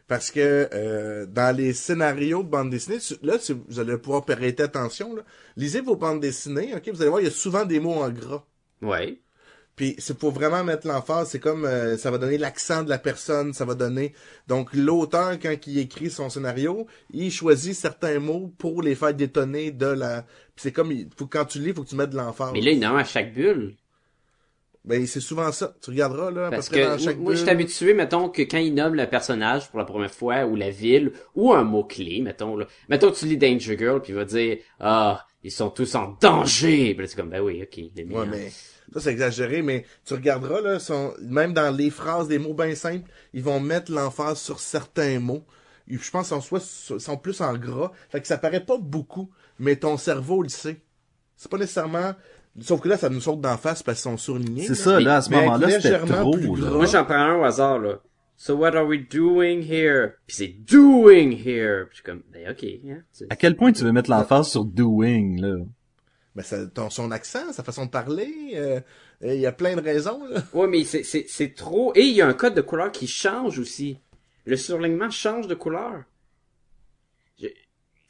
[0.07, 3.37] Parce que euh, dans les scénarios de bande dessinée, là,
[3.69, 5.15] vous allez pouvoir prêter attention.
[5.15, 5.21] Là.
[5.55, 6.89] Lisez vos bandes dessinées, ok?
[6.93, 8.43] Vous allez voir, il y a souvent des mots en gras.
[8.81, 9.19] Ouais.
[9.75, 12.99] Puis c'est pour vraiment mettre l'emphase, c'est comme euh, ça va donner l'accent de la
[12.99, 14.13] personne, ça va donner.
[14.47, 19.71] Donc l'auteur quand il écrit son scénario, il choisit certains mots pour les faire détonner
[19.71, 20.23] de la.
[20.55, 22.51] Puis c'est comme il- faut, quand tu lis, faut que tu mettes de l'emphase.
[22.53, 23.75] Mais là, il y en a un à chaque bulle.
[24.85, 25.75] Ben c'est souvent ça.
[25.81, 28.73] Tu regarderas là, Parce dans que chaque moi, je suis habitué, mettons, que quand il
[28.73, 32.67] nomme le personnage pour la première fois, ou la ville, ou un mot-clé, mettons, là.
[32.89, 36.93] Mettons, tu lis Danger Girl, puis il va dire, ah, ils sont tous en danger.
[36.95, 38.49] Puis là, c'est comme, ben oui, ok, mis Ouais, en- mais
[38.93, 42.75] ça c'est exagéré, mais tu regarderas là, son, même dans les phrases, des mots bien
[42.75, 45.45] simples, ils vont mettre l'emphase sur certains mots.
[45.89, 49.29] Et Je pense sont soit sont plus en gras, fait que ça paraît pas beaucoup,
[49.59, 50.81] mais ton cerveau le sait.
[51.35, 52.13] C'est pas nécessairement,
[52.61, 54.65] sauf que là ça nous saute d'en face parce qu'ils sont surlignés.
[54.67, 56.69] C'est ça, là, à ce moment-là, c'était trop, là.
[56.71, 57.99] Moi, j'en prends un au hasard, là.
[58.35, 60.13] So what are we doing here?
[60.27, 61.85] Puis c'est doing here.
[61.85, 62.65] Puis je suis comme, ben ok.
[62.89, 65.55] Hein, À quel point tu veux mettre l'emphase sur doing, là?
[66.35, 68.81] Ben, ça, ton, son accent, sa façon de parler, euh,
[69.21, 70.43] il y a plein de raisons là.
[70.53, 71.93] Ouais, mais c'est, c'est, c'est trop.
[71.95, 73.99] Et il y a un code de couleur qui change aussi.
[74.45, 76.03] Le surlignement change de couleur.
[77.39, 77.47] Je...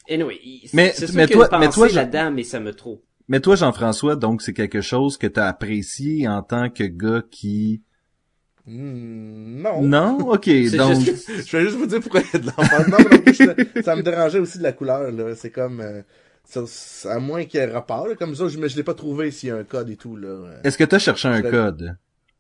[0.10, 0.40] Anyway,
[0.74, 3.04] Mais- mais toi- mais toi, je- là-dedans, mais ça me trop.
[3.28, 7.82] Mais toi, Jean-François, donc c'est quelque chose que t'as apprécié en tant que gars qui...
[8.66, 9.82] Hmm, non.
[9.82, 10.18] Non?
[10.30, 10.46] Ok,
[10.78, 11.00] donc...
[11.04, 12.88] juste- Je vais juste vous dire pourquoi il y a de l'emphase.
[12.88, 15.36] Non, mais je- ça me dérangeait aussi de la couleur, là.
[15.36, 16.02] C'est comme, euh,
[17.10, 18.16] à moins qu'il y ait rapport, là.
[18.16, 20.16] Comme ça, je, me- je l'ai pas trouvé s'il y a un code et tout,
[20.16, 20.60] là.
[20.64, 21.98] Est-ce que t'as cherché un code?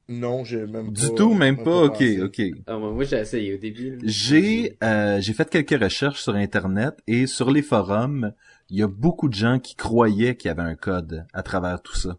[0.09, 1.83] Non, j'ai même Du pas- tout, même pas?
[1.83, 2.21] Ok, pensé.
[2.21, 2.41] ok.
[2.67, 3.91] Ah, moi, moi, j'ai essayé au début.
[3.91, 3.97] là.
[4.03, 8.33] J'ai euh, j'ai fait quelques recherches sur internet et sur les forums,
[8.73, 11.79] il y a beaucoup de gens qui croyaient qu'il y avait un code à travers
[11.81, 12.17] tout ça.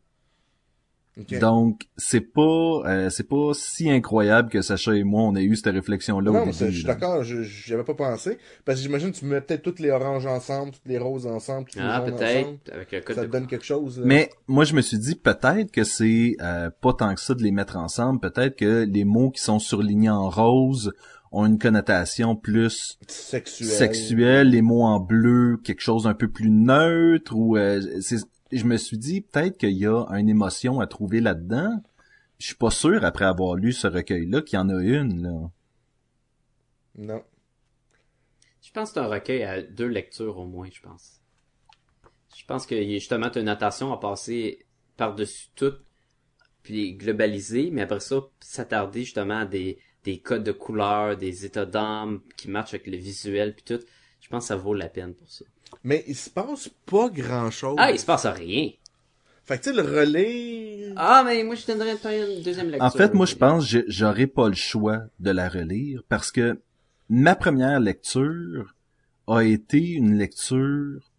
[1.41, 5.55] Donc c'est pas euh, c'est pas si incroyable que Sacha et moi on a eu
[5.55, 6.73] cette réflexion là non, au début.
[6.73, 8.37] je suis d'accord, je- j'y avais pas pensé.
[8.65, 11.69] Parce que j'imagine que tu mets peut-être toutes les oranges ensemble, toutes les roses ensemble,
[11.69, 12.47] toutes Ah, les jaunes peut-être.
[12.47, 12.59] ensemble.
[12.73, 14.07] Avec le code Ça de te donne quelque chose, là.
[14.07, 17.43] Mais moi je me suis dit peut-être que c'est euh, pas tant que ça de
[17.45, 20.93] les mettre ensemble, peut-être que les mots qui sont surlignés en rose
[21.35, 23.69] ont une connotation plus Sexuel.
[23.69, 28.19] sexuel, les mots en bleu, quelque chose un peu plus neutre ou euh, c'est
[28.53, 31.83] je me suis dit peut-être qu'il y a une émotion à trouver là-dedans.
[32.39, 35.23] Je suis pas sûr après avoir lu ce recueil là qu'il y en a une
[35.23, 35.51] là.
[36.97, 37.23] Non.
[38.63, 41.21] Je pense que c'est un recueil à deux lectures au moins, je pense.
[42.37, 44.67] Je pense que justement, tu as une notation à passer
[44.97, 45.75] par-dessus tout,
[46.63, 51.67] puis globaliser, mais après ça, s'attarder justement à des, des codes de couleurs, des états
[51.67, 53.85] d'âme qui matchent avec le visuel, puis tout.
[54.21, 55.45] Je pense que ça vaut la peine pour ça.
[55.83, 57.77] Mais il se passe pas grand chose.
[57.79, 58.71] Ah, il se passe rien.
[59.45, 60.93] Fait que tu sais, le relais.
[60.97, 62.87] Ah, mais moi, je donnerais une deuxième lecture.
[62.87, 66.59] En fait, moi je pense que j'aurais pas le choix de la relire parce que
[67.11, 68.75] ma première lecture
[69.27, 71.11] a été une lecture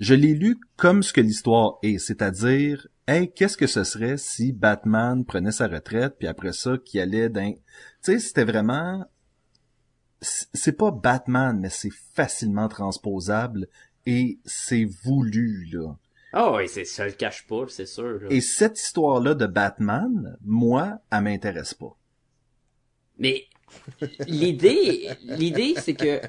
[0.00, 4.52] je l'ai lu comme ce que l'histoire est, c'est-à-dire hey, qu'est-ce que ce serait si
[4.52, 7.58] Batman prenait sa retraite puis après ça qui allait d'un tu
[8.02, 9.04] sais, c'était vraiment
[10.20, 13.68] c'est pas Batman mais c'est facilement transposable
[14.06, 15.94] et c'est voulu là.
[16.32, 18.20] Ah oui, c'est, ça le cache pas, c'est sûr.
[18.20, 18.28] là.
[18.30, 21.96] Et cette histoire-là de Batman, moi, elle m'intéresse pas.
[23.18, 23.46] Mais
[24.26, 26.20] l'idée, l'idée, c'est que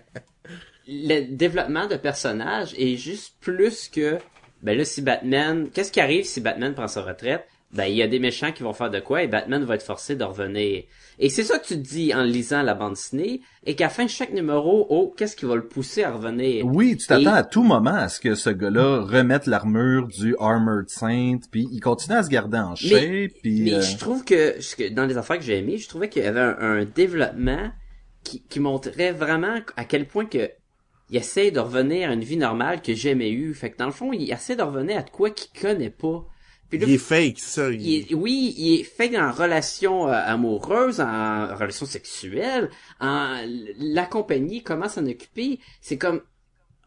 [0.87, 4.17] le développement de personnage est juste plus que,
[4.63, 7.45] ben là, si Batman, qu'est-ce qui arrive si Batman prend sa retraite?
[7.73, 9.83] Ben, il y a des méchants qui vont faire de quoi et Batman va être
[9.85, 10.83] forcé de revenir.
[11.19, 13.89] Et c'est ça que tu te dis en lisant la bande dessinée et qu'à la
[13.89, 16.65] fin de chaque numéro, oh, qu'est-ce qui va le pousser à revenir?
[16.65, 20.35] Oui, tu t'attends Et- à tout moment à ce que ce gars-là remette l'armure du
[20.37, 23.61] Armored Saint, puis il continue à se garder en shape, puis...
[23.61, 26.27] Mais euh, je trouve que- dans les affaires que j'ai aimées, je trouvais qu'il y
[26.27, 27.71] avait un, un développement
[28.25, 30.49] qui, qui montrait vraiment à quel point que
[31.11, 33.53] il essaie de revenir à une vie normale que j'ai jamais eue.
[33.53, 36.25] Fait que dans le fond, il essaie de revenir à de quoi qu'il connaît pas.
[36.69, 37.69] Puis là, Il est fake, ça.
[37.69, 42.69] il- il est- oui, il est fait en relation euh, amoureuse, en relation sexuelle,
[43.01, 43.41] en
[43.77, 45.59] la compagnie, comment s'en occuper.
[45.81, 46.21] C'est comme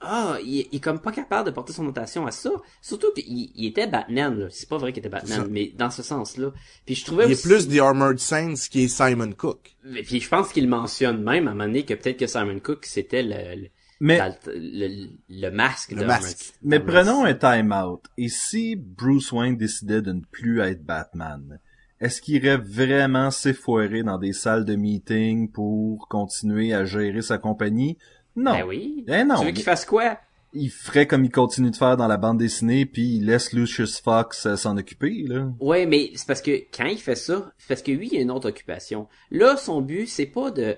[0.06, 2.50] ah, il, est- il est comme pas capable de porter son attention à ça.
[2.82, 4.46] Surtout qu'il il était Batman, là.
[4.50, 5.08] C'est pas vrai qu'il était.
[5.08, 6.52] Batman, mais dans ce sens-là.
[6.84, 9.76] Puis je trouvais Il est plus The Armored Saints qui est Simon Cook.
[10.04, 12.84] Puis je pense qu'il mentionne même à un moment donné que peut-être que Simon Cook
[12.87, 13.68] c'était le le,
[14.00, 16.54] mais, le, le masque Le de masque.
[16.62, 18.02] Mais prenons un time-out.
[18.18, 21.59] Et si Bruce Wayne décidait de ne plus être Batman,
[22.00, 27.38] est-ce qu'il irait vraiment s'effoirer dans des salles de meeting pour continuer à gérer sa
[27.38, 27.96] compagnie?
[28.37, 28.52] Non.
[28.52, 29.04] Ben oui.
[29.09, 29.38] Eh non.
[29.38, 30.18] Tu veux qu'il fasse quoi?
[30.52, 34.00] Il ferait comme il continue de faire dans la bande dessinée, puis il laisse Lucius
[34.00, 35.48] Fox euh, s'en occuper, là.
[35.59, 38.20] Ouais, mais c'est parce que quand il fait ça, c'est parce que lui, il a
[38.20, 39.09] une autre occupation.
[39.30, 40.76] Là, son but, c'est pas de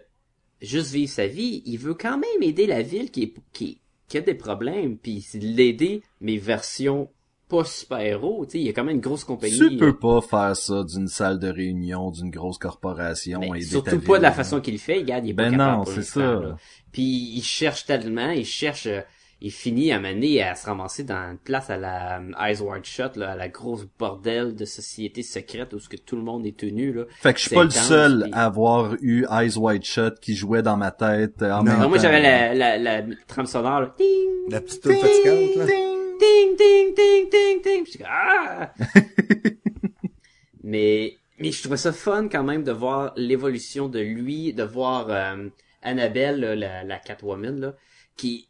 [0.61, 1.63] juste vivre sa vie.
[1.67, 5.25] Il veut quand même aider la ville qui, est, qui, qui a des problèmes, puis
[5.35, 7.09] l'aider, mais version
[7.49, 8.45] pas super-héros.
[8.47, 9.57] Tu sais, il y a quand même une grosse compagnie.
[9.57, 14.01] Tu peux pas faire ça d'une salle de réunion d'une grosse corporation Ben, et surtout
[14.01, 16.03] pas de la façon qu'il le fait, regarde, il est pas Ben capable non, c'est
[16.03, 16.57] ça.
[16.93, 19.01] Puis il cherche tellement, il cherche, euh,
[19.43, 22.85] il finit à mener à se ramasser dans une place à la euh, Eyes Wide
[22.85, 26.47] Shut, là, à la grosse bordel de société secrète où ce que tout le monde
[26.47, 27.05] est tenu là.
[27.21, 30.21] Fait que je suis pas le intense, seul puis- à avoir eu Eyes Wide Shut
[30.21, 31.73] qui jouait dans ma tête euh, en Non.
[31.73, 32.05] même Non, moi temps.
[32.05, 33.95] j'avais la, la, la trame sonore, là.
[33.99, 35.67] Ding, La petite tour fatigante, là.
[35.67, 37.83] ding, ding, ding, ding, ding.
[37.83, 38.73] Puis je suis comme, ah!
[40.65, 45.07] mais, mais je trouvais ça fun quand même de voir l'évolution de lui, de voir
[45.11, 45.49] euh,
[45.83, 47.75] Annabelle, là, la, la Catwoman, là,
[48.17, 48.49] qui,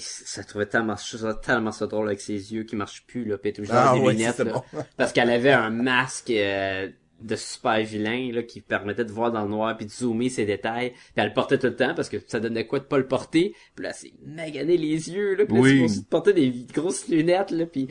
[0.00, 0.96] ça trouvait tellement,
[1.42, 3.94] tellement ça drôle avec ses yeux qui marchent plus, là, pis elle a toujours Ah
[3.94, 4.62] des lunettes, là, bon.
[4.96, 6.88] parce qu'elle avait un masque euh,
[7.20, 10.44] de super vilain, là, qui permettait de voir dans le noir puis de zoomer ses
[10.46, 12.98] détails, puis elle le portait tout le temps parce que ça donnait quoi de pas
[12.98, 15.88] le porter, puis là, c'est magané les yeux, là, puis là, Oui.
[15.88, 17.88] c'est porter des grosses lunettes, là, puis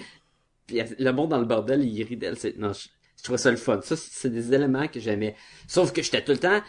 [0.65, 2.37] puis le monde dans le bordel, il rit d'elle.
[2.37, 3.81] C'est- Non, je, je trouvais ça le fun.
[3.83, 5.35] Ça, c'est des éléments que j'aimais.
[5.67, 6.61] Sauf que j'étais tout le temps,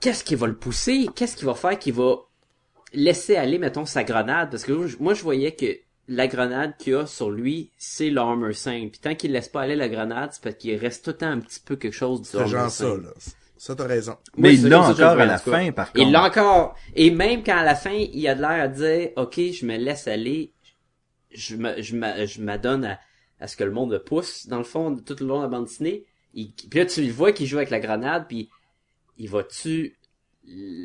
[0.00, 1.06] qu'est-ce qui va le pousser?
[1.14, 2.16] Qu'est-ce qui va faire qu'il va
[2.92, 4.50] laisser aller, mettons, sa grenade?
[4.50, 8.88] Parce que moi, je voyais que la grenade qu'il a sur lui, c'est l'armor saint.
[8.90, 11.30] Puis tant qu'il laisse pas aller la grenade, c'est parce qu'il reste tout le temps
[11.30, 12.96] un petit peu quelque chose du C'est armor genre saint.
[12.96, 13.10] ça, là.
[13.56, 14.16] Ça, t'as raison.
[14.38, 15.98] Mais il l'a encore le à la fin, par contre.
[16.04, 16.74] Il l'a encore.
[16.96, 19.76] Et même quand à la fin, il a de l'air à dire, OK, je me
[19.76, 20.52] laisse aller,
[21.30, 22.98] je me, je m'a- je m'adonne à,
[23.38, 25.48] à ce que le monde me pousse, dans le fond, tout le long de la
[25.48, 26.04] bande dessinée.
[26.32, 28.48] Il, puis là, tu le vois qu'il joue avec la grenade, puis
[29.18, 29.98] il va-tu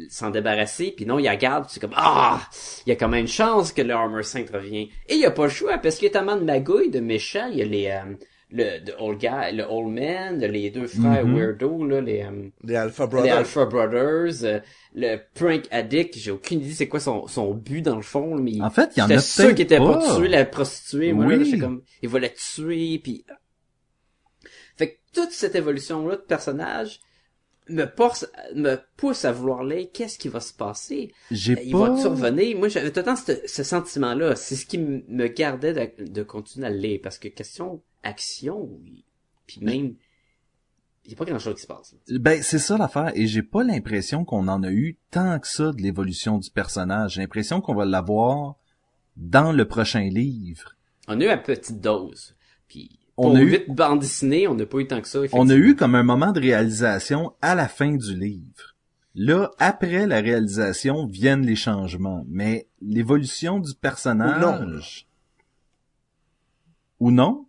[0.09, 2.39] s'en débarrasser, puis non, il la garde, c'est comme, ah,
[2.85, 4.89] il y a quand même une chance que le Armor Saint revient.
[5.09, 7.47] Et il a pas le choix, parce qu'il y a tellement de magouilles, de méchants,
[7.51, 8.13] il y a les, euh,
[8.51, 11.35] le, the old guy, le old man, les deux frères Mhm.
[11.35, 13.37] weirdo, là, les, euh, Les Alpha les Brothers.
[13.37, 14.59] Alpha Brothers, euh,
[14.93, 18.41] le prank addict, j'ai aucune idée c'est quoi son, son but dans le fond, là,
[18.41, 19.97] mais En fait, il y en a sûr peut-être qu'il était pas.
[19.97, 21.51] pour tuer la prostituée, moi, Oui.
[21.51, 23.25] là, comme, il va la tuer, puis...
[24.77, 26.99] Fait que toute cette évolution-là de personnage
[27.69, 31.11] me pousse, me pousse à vouloir lire qu'est-ce qui va se passer?
[31.31, 31.89] J'ai Il pas...
[31.89, 32.57] va-tu revenir?
[32.57, 34.35] Moi, j'avais tout le temps ce, ce sentiment-là.
[34.35, 38.69] C'est ce qui me gardait de, de continuer à le lire, parce que question action,
[38.83, 39.03] oui.
[39.47, 39.95] puis même,
[41.05, 41.95] il n'y a pas grand-chose qui se passe.
[42.09, 43.11] Ben, c'est ça l'affaire.
[43.15, 47.13] Et j'ai pas l'impression qu'on en a eu tant que ça de l'évolution du personnage.
[47.13, 48.55] J'ai l'impression qu'on va l'avoir
[49.15, 50.75] dans le prochain livre.
[51.07, 52.35] On a eu à petite dose.
[52.67, 55.19] Puis On pour a eu- huit bandes dessinées, on n'a pas eu tant que ça.
[55.31, 58.75] On a eu comme un moment de réalisation à la fin du livre.
[59.15, 62.25] Là, après la réalisation, viennent les changements.
[62.27, 65.07] Mais l'évolution du personnage...
[66.99, 67.45] Ou non?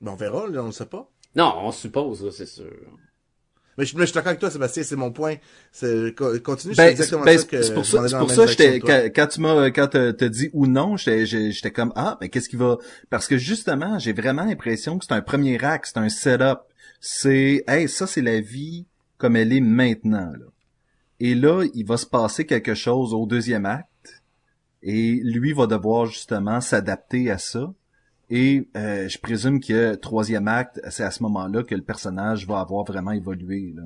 [0.00, 1.08] Ben, on verra, là, on le sait pas.
[1.34, 2.70] Non, on suppose, là, c'est sûr.
[3.78, 5.36] Mais je, mais je suis d'accord avec toi, Sébastien, c'est mon point.
[6.44, 9.26] Continue, Ben, exactement ben, ça que c'est pour ça, c'est pour ça, j'étais, quand, quand
[9.26, 12.76] tu m'as, quand t'as dit ou non, j'étais, comme, ah, mais qu'est-ce qui va,
[13.10, 16.60] parce que justement, j'ai vraiment l'impression que c'est un premier acte, c'est un setup.
[17.00, 18.86] C'est, hey, ça, c'est la vie
[19.18, 20.46] comme elle est maintenant, là.
[21.18, 23.86] Et là, il va se passer quelque chose au deuxième acte.
[24.82, 27.72] Et lui va devoir justement s'adapter à ça.
[28.34, 32.60] Et euh, je présume que troisième acte, c'est à ce moment-là que le personnage va
[32.60, 33.74] avoir vraiment évolué.
[33.76, 33.82] Là.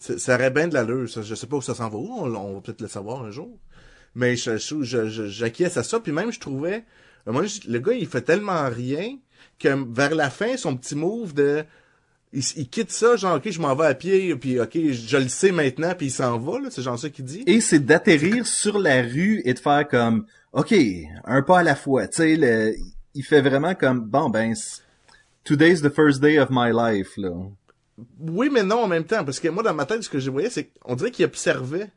[0.00, 1.22] Ça aurait bien de l'allure, ça.
[1.22, 3.30] Je sais pas où ça s'en va où, on, on va peut-être le savoir un
[3.30, 3.56] jour.
[4.16, 6.84] Mais je, je, j'acquiesce à ça, puis même je trouvais,
[7.26, 9.16] je- le gars il fait tellement rien
[9.60, 11.64] que vers la fin, son petit move de,
[12.32, 15.28] il, quitte ça, genre ok je m'en vais à pied, puis ok je, je le
[15.28, 17.44] sais maintenant, puis il s'en va, là, c'est genre ça qu'il dit.
[17.46, 20.74] Et c'est d'atterrir sur la rue et de faire comme, OK,
[21.24, 22.08] un pas à la fois.
[22.08, 22.74] Tu sais, le-
[23.18, 24.54] il fait vraiment comme, bon, ben,
[25.42, 27.30] today's the first day of my life, là.
[28.20, 30.30] Oui, mais non en même temps, parce que moi dans ma tête ce que je
[30.30, 31.90] voyais, c'est qu'on dirait qu'il observait.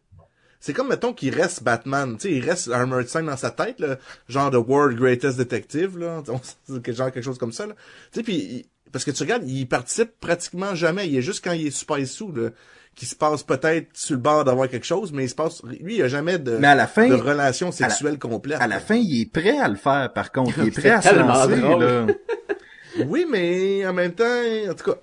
[0.60, 3.80] C'est comme mettons qu'il reste Batman, tu sais, il reste Armored Saint dans sa tête,
[3.80, 6.24] là, genre de World Greatest Detective, là,
[6.88, 7.76] genre quelque chose comme ça, là.
[8.12, 11.08] Tu sais, puis parce que tu regardes, il participe pratiquement jamais.
[11.08, 12.50] Il est juste quand il est super sous, là,
[12.96, 15.96] qu'il se passe peut-être sur le bord d'avoir quelque chose, mais il se passe, lui,
[15.96, 18.60] il a jamais de, Mais à la fin, de relation sexuelle complète.
[18.62, 20.60] à la fin, il est prêt à le faire, par contre.
[20.60, 22.08] Il est prêt à se lancer, là.
[23.08, 24.26] Oui, mais en même temps,
[24.70, 24.98] en tout cas.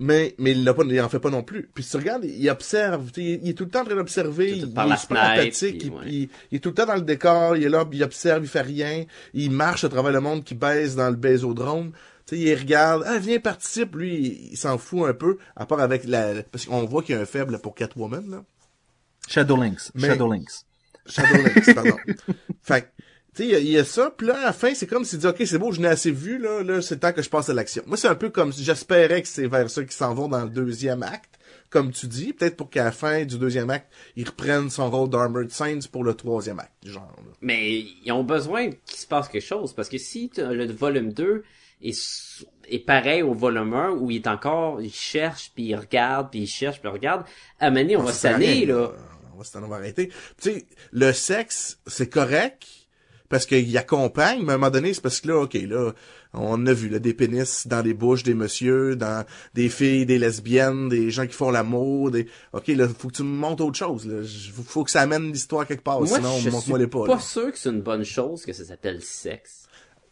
[0.00, 1.70] Mais, mais il l'a pas, il en fait pas non plus.
[1.72, 4.50] Puis si tu regardes, il observe, il, il est tout le temps en train d'observer,
[4.50, 6.02] il, la est super fenêtre, empathique, puis il, ouais.
[6.06, 8.48] il- il est tout le temps dans le décor, il est là, il observe, il
[8.48, 11.92] fait rien, il marche à travers le monde qui baise dans le baisodrome.
[12.26, 15.66] Tu sais, il regarde, ah, viens, participe, lui, il, il s'en fout un peu, à
[15.66, 18.44] part avec la, parce qu'on voit qu'il y a un faible pour Catwoman, là.
[19.28, 19.90] Shadowlinks.
[19.94, 20.64] Mais- Shadowlinks.
[21.06, 21.96] Shadowlands, pardon.
[22.62, 22.86] Fait que,
[23.34, 24.86] tu sais, il y a- il y, a ça, puis là, à la fin, c'est
[24.86, 27.12] comme s'il dit, OK, c'est beau, je n'ai assez vu, là, là, c'est le temps
[27.12, 27.82] que je passe à l'action.
[27.86, 30.44] Moi, c'est un peu comme, si j'espérais que c'est vers ça qu'ils s'en vont dans
[30.44, 31.30] le deuxième acte,
[31.70, 35.10] comme tu dis, peut-être pour qu'à la fin du deuxième acte, ils reprennent son rôle
[35.10, 37.32] d'Armored Saints pour le troisième acte, genre, là.
[37.40, 41.12] Mais ils ont besoin qu'il se passe quelque chose, parce que si t'as le volume
[41.12, 41.42] 2
[41.82, 45.76] est, s- est pareil au volume 1, où il est encore, il cherche, puis il
[45.76, 47.24] regarde, puis il cherche, puis il regarde,
[47.60, 48.92] à donné, on va Ça sert à s'anner, là.
[49.34, 50.08] On va se on va arrêter.
[50.40, 52.64] Tu sais, le sexe, c'est correct,
[53.28, 55.92] parce qu'il accompagne, mais à un moment donné, c'est parce que là, OK, là,
[56.34, 60.18] on a vu, là, des pénis dans les bouches des messieurs, dans des filles, des
[60.18, 62.26] lesbiennes, des gens qui font l'amour, des...
[62.52, 64.22] OK, là, faut que tu me montres autre chose, là.
[64.22, 67.06] Je- Faut que ça amène l'histoire quelque part, Moi, sinon, je montre-moi suis les pas,
[67.06, 67.20] pas là.
[67.20, 69.66] sûr que c'est une bonne chose que ça s'appelle sexe.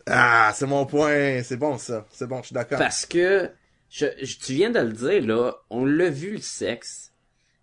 [0.07, 1.43] Ah, c'est mon point.
[1.43, 2.07] C'est bon, ça.
[2.11, 2.79] C'est bon, je suis d'accord.
[2.79, 3.51] Parce que,
[3.89, 4.07] je,
[4.45, 7.13] tu viens de le dire, là, on l'a vu le sexe.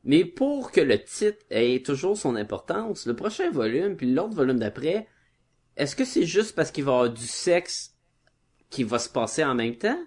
[0.04, 4.60] Mais pour que le titre ait toujours son importance, le prochain volume, puis l'autre volume
[4.60, 5.08] d'après,
[5.75, 7.95] est-ce que c'est juste parce qu'il va y avoir du sexe
[8.69, 9.99] qui va se passer en même temps?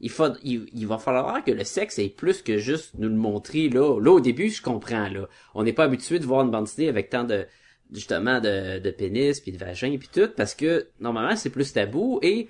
[0.00, 3.14] Il, faut, il, il va falloir que le sexe ait plus que juste nous le
[3.16, 4.00] montrer là.
[4.00, 5.28] Là, au début, je comprends, là.
[5.54, 7.46] On n'est pas habitué de voir une bande dessinée avec tant de,
[7.92, 12.18] justement, de, de pénis, puis de vagin, puis tout, parce que, normalement, c'est plus tabou,
[12.22, 12.48] et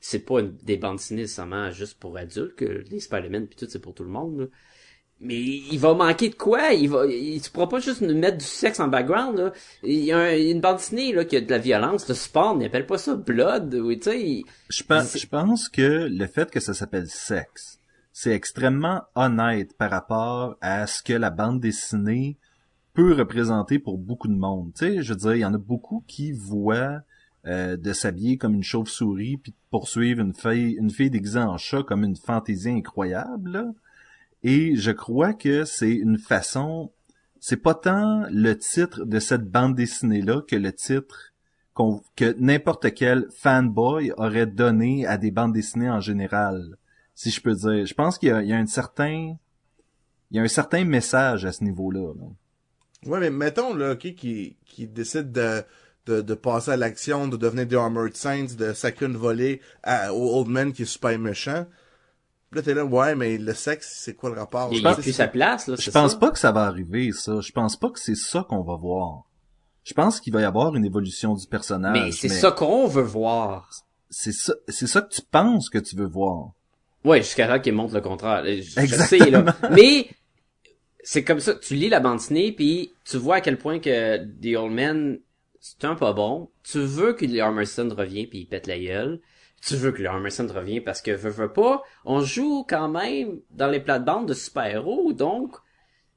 [0.00, 3.66] c'est pas une- des bandes dessinées nécessairement juste pour adultes, que les Spider-Man puis tout,
[3.68, 4.46] c'est pour tout le monde, là.
[5.24, 6.72] Mais il va manquer de quoi?
[6.72, 9.52] Il va, il, tu pourras pas juste nous mettre du sexe en background, là.
[9.84, 12.56] Il y a un- une bande dessinée, là, qui a de la violence, le sport,
[12.56, 16.50] on appelle pas ça blood, ou, tu sais, Je pense, je pense que le fait
[16.50, 17.78] que ça s'appelle sexe,
[18.12, 22.36] c'est extrêmement honnête par rapport à ce que la bande dessinée
[22.94, 24.72] peut représenter pour beaucoup de monde.
[24.74, 27.00] Tu sais, je veux dire, il y en a beaucoup qui voient
[27.46, 31.56] euh, de s'habiller comme une chauve-souris puis de poursuivre une fille, une fille déguisée en
[31.56, 33.72] chat comme une fantaisie incroyable.
[34.42, 36.92] Et je crois que c'est une façon,
[37.40, 41.32] c'est pas tant le titre de cette bande dessinée là que le titre
[42.16, 46.76] que n'importe quel fanboy aurait donné à des bandes dessinées en général,
[47.14, 47.86] si je peux dire.
[47.86, 49.36] Je pense qu'il y y a un certain,
[50.30, 52.12] il y a un certain message à ce niveau-là.
[52.14, 52.26] là.
[53.06, 55.62] Ouais, mais mettons, là, OK, qui, qui décide de,
[56.06, 60.12] de, de passer à l'action, de devenir des Armored Saints, de sacrer une volée à,
[60.14, 61.66] au Old Man qui est super méchant.
[62.50, 64.68] Puis là, t'es là, ouais, mais le sexe, c'est quoi le rapport?
[64.72, 66.18] il plus c'est- sa place, là, Je pense ça?
[66.18, 67.40] pas que ça va arriver, ça.
[67.40, 69.22] Je pense pas que c'est ça qu'on va voir.
[69.84, 71.98] Je pense qu'il va y avoir une évolution du personnage.
[71.98, 73.68] Mais c'est ça qu'on veut voir.
[74.10, 76.50] C'est ça, c'est ça que tu penses que tu veux voir.
[77.04, 78.44] Ouais, jusqu'à là qu'il montre le contraire.
[78.44, 79.24] Je, je Exactement.
[79.24, 79.56] sais, là.
[79.72, 80.08] Mais,
[81.02, 84.18] c'est comme ça, tu lis la bande dessinée, puis tu vois à quel point que
[84.18, 85.18] The Old Man,
[85.60, 86.50] c'est un pas bon.
[86.62, 89.20] Tu veux que Armerson revienne puis il pète la gueule.
[89.64, 91.82] Tu veux que Armerson revienne parce que veut, veut pas.
[92.04, 95.56] On joue quand même dans les plates-bandes de super-héros, donc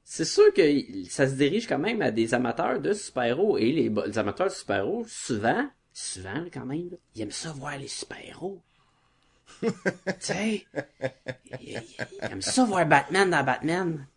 [0.03, 0.61] c'est sûr que
[1.09, 3.57] ça se dirige quand même à des amateurs de super-héros.
[3.57, 7.77] Et les, les amateurs de super-héros, souvent, souvent quand même, là, ils aiment ça voir
[7.77, 8.61] les super-héros.
[9.61, 9.69] tu
[10.19, 10.65] sais,
[11.61, 14.07] ils, ils aiment ça voir Batman dans Batman.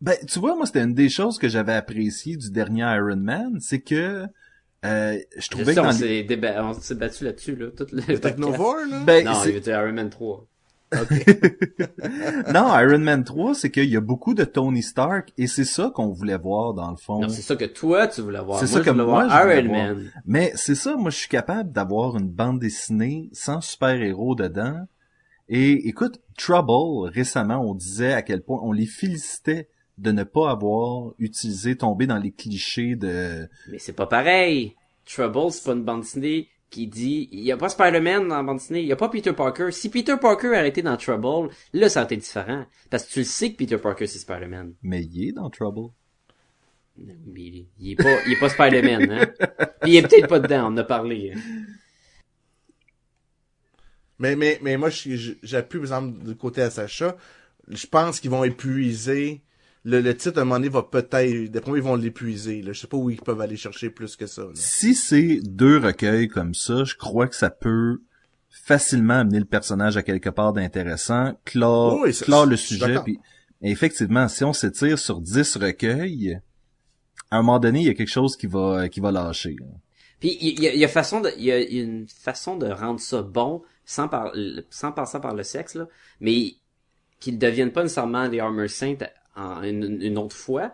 [0.00, 3.58] Ben, tu vois, moi, c'était une des choses que j'avais apprécié du dernier Iron Man,
[3.60, 4.26] c'est que
[4.84, 7.66] euh, je Je trouvais sais, que dans on s'est déba- on s'est battu là-dessus, là,
[7.76, 8.18] tout le Le.
[8.20, 9.00] Technovore, là?
[9.04, 10.46] Ben, Non, il était Iron Man 3.
[12.54, 15.90] non, Iron Man 3, c'est qu'il y a beaucoup de Tony Stark et c'est ça
[15.94, 17.20] qu'on voulait voir dans le fond.
[17.20, 18.58] Non, c'est ça que toi, tu voulais voir.
[18.60, 19.86] C'est ça je que moi, voir je voulais Iron voir.
[19.96, 20.10] Man.
[20.24, 24.86] Mais c'est ça, moi je suis capable d'avoir une bande dessinée sans super-héros dedans.
[25.48, 30.50] Et écoute, Trouble, récemment, on disait à quel point on les félicitait de ne pas
[30.50, 33.48] avoir utilisé, tombé dans les clichés de...
[33.70, 34.74] Mais c'est pas pareil.
[35.04, 38.42] Trouble, c'est pas une bande dessinée qui dit, il y a pas Spider-Man dans la
[38.42, 39.70] bande dessinée, il y a pas Peter Parker.
[39.72, 42.64] Si Peter Parker a été dans Trouble, là, ça aurait été différent.
[42.90, 44.74] Parce que tu le sais que Peter Parker, c'est Spider-Man.
[44.82, 45.90] Mais il est dans Trouble.
[46.96, 49.26] Mais il est, il est pas, il est pas Spider-Man, hein.
[49.86, 51.32] Il est peut-être pas dedans, on en a parlé.
[51.34, 51.40] hein.
[54.18, 57.16] Mais, mais, mais moi, j'appuie, par exemple, du côté à Sacha.
[57.68, 59.42] Je pense qu'ils vont épuiser.
[59.90, 61.50] Le, le titre, à un moment donné, va peut-être...
[61.50, 62.62] D'après moi, ils vont l'épuiser.
[62.62, 62.72] là.
[62.72, 64.42] Je sais pas où ils peuvent aller chercher plus que ça.
[64.42, 64.50] là.
[64.54, 68.00] Si c'est deux recueils comme ça, je crois que ça peut
[68.50, 73.18] facilement amener le personnage à quelque part d'intéressant, clore, Oui, clore le sujet, puis
[73.62, 76.38] effectivement, si on s'étire sur 10 recueils,
[77.30, 79.56] à un moment donné, il y a quelque chose qui va qui va lâcher.
[79.60, 79.66] là.
[80.20, 82.66] Puis il y, a- il y a façon de, il y a une façon de
[82.66, 84.32] rendre ça bon sans par,
[84.70, 85.86] sans passer par le sexe là,
[86.20, 86.54] mais
[87.20, 88.96] qu'ils deviennent pas nécessairement des Armor Saints
[89.38, 90.72] en une, une autre fois,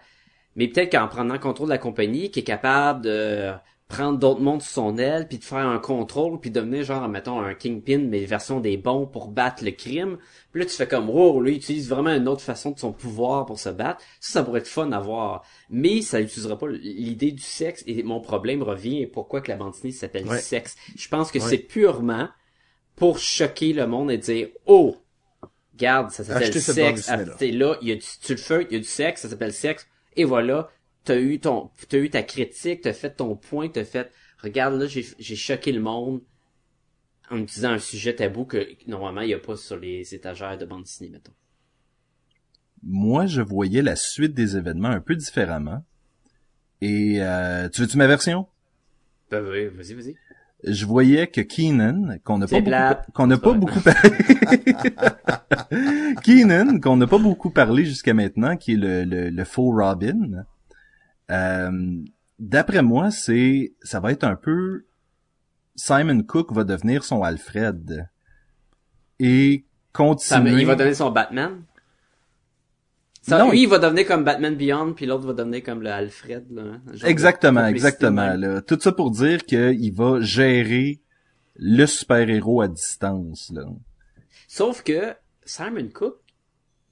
[0.57, 3.53] mais peut-être qu'en prenant contrôle de la compagnie, qui est capable de
[3.87, 7.41] prendre d'autres mondes sous son aile, puis de faire un contrôle, puis devenir genre, mettons,
[7.41, 10.17] un Kingpin, mais version des bons pour battre le crime.
[10.53, 12.93] Puis là, tu fais comme, wow, lui, il utilise vraiment une autre façon de son
[12.93, 14.01] pouvoir pour se battre.
[14.21, 15.45] Ça, ça pourrait être fun à voir.
[15.69, 17.85] Mais ça n'utilisera pas l'idée du sexe.
[17.87, 20.39] Et mon problème revient, pourquoi que la bande dessinée s'appelle Ouais.
[20.39, 20.77] sexe.
[20.97, 21.49] Je pense que Ouais.
[21.49, 22.29] c'est purement
[22.97, 24.97] pour choquer le monde et dire, oh,
[25.77, 27.09] Garde, ça s'appelle sexe.
[27.09, 29.23] Ah, t'es là, il y a du, tu le fais, il y a du sexe,
[29.23, 29.89] ça s'appelle sexe.
[30.17, 30.71] Et voilà,
[31.05, 34.87] t'as eu ton, t'as eu ta critique, t'as fait ton point, t'as fait, regarde là,
[34.87, 36.23] j'ai, j'ai choqué le monde
[37.31, 40.65] en utilisant un sujet tabou que normalement il y a pas sur les étagères de
[40.65, 41.33] bande dessinée, mettons.
[42.83, 45.83] Moi, je voyais la suite des événements un peu différemment.
[46.83, 48.47] Et euh, tu veux-tu ma version?
[49.31, 50.17] Ben oui, vas-y, vas-y.
[50.67, 54.11] Je voyais que Keenan, qu'on n'a pas beaucoup, qu'on n'a C'est pas pas beaucoup parlé,
[56.23, 60.45] Keenan, qu'on n'a pas beaucoup parlé jusqu'à maintenant, qui est le, le, le faux Robin.
[61.31, 61.71] Euh,
[62.41, 64.87] D'après moi, c'est, ça va être un peu,
[65.77, 68.09] Simon Cook va devenir son Alfred
[69.21, 70.51] et Ça, continuer.
[70.53, 71.63] mais il va donner son Batman?
[73.27, 75.91] Ça, Non, lui, il va devenir comme Batman Beyond, puis l'autre va devenir comme le
[75.91, 76.63] Alfred, là.
[76.63, 76.83] hein.
[77.05, 78.35] Exactement, exactement.
[78.37, 78.61] Là.
[78.61, 81.01] Tout ça pour dire qu'il va gérer
[81.57, 83.51] le super-héros à distance.
[83.55, 83.65] Là.
[84.47, 85.15] Sauf que
[85.47, 86.17] Simon Cook,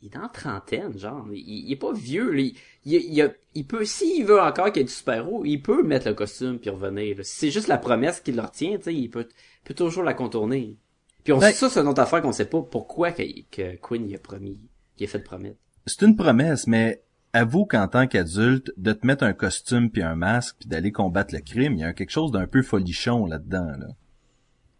[0.00, 1.26] il est la trentaine, genre.
[1.32, 2.30] Il, il est pas vieux.
[2.32, 2.40] là.
[2.40, 2.54] Il,
[2.86, 5.82] il, il, a- il peut, s'il veut encore qu'il y ait du super-héros, il peut
[5.82, 7.18] mettre le costume puis revenir.
[7.24, 9.28] c'est juste la promesse qui le retient, tu sais, il peut,
[9.76, 10.76] toujours la contourner.
[11.24, 11.52] Puis on Ouais.
[11.52, 14.58] ça, c'est une autre affaire qu'on sait pas pourquoi que, que Quinn il a promis,
[14.98, 15.56] il a fait de promettre.
[15.86, 17.02] C'est une promesse, mais
[17.32, 21.34] avoue qu'en tant qu'adulte, de te mettre un costume puis un masque puis d'aller combattre
[21.34, 23.72] le crime, il y a quelque chose d'un peu folichon là-dedans.
[23.78, 23.88] Là.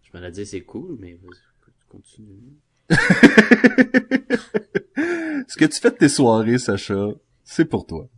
[0.03, 2.53] Je me l'ai dit, c'est cool, mais vas-y, continue.
[5.49, 7.09] Ce que tu fais de tes soirées, Sacha,
[7.43, 8.09] c'est pour toi.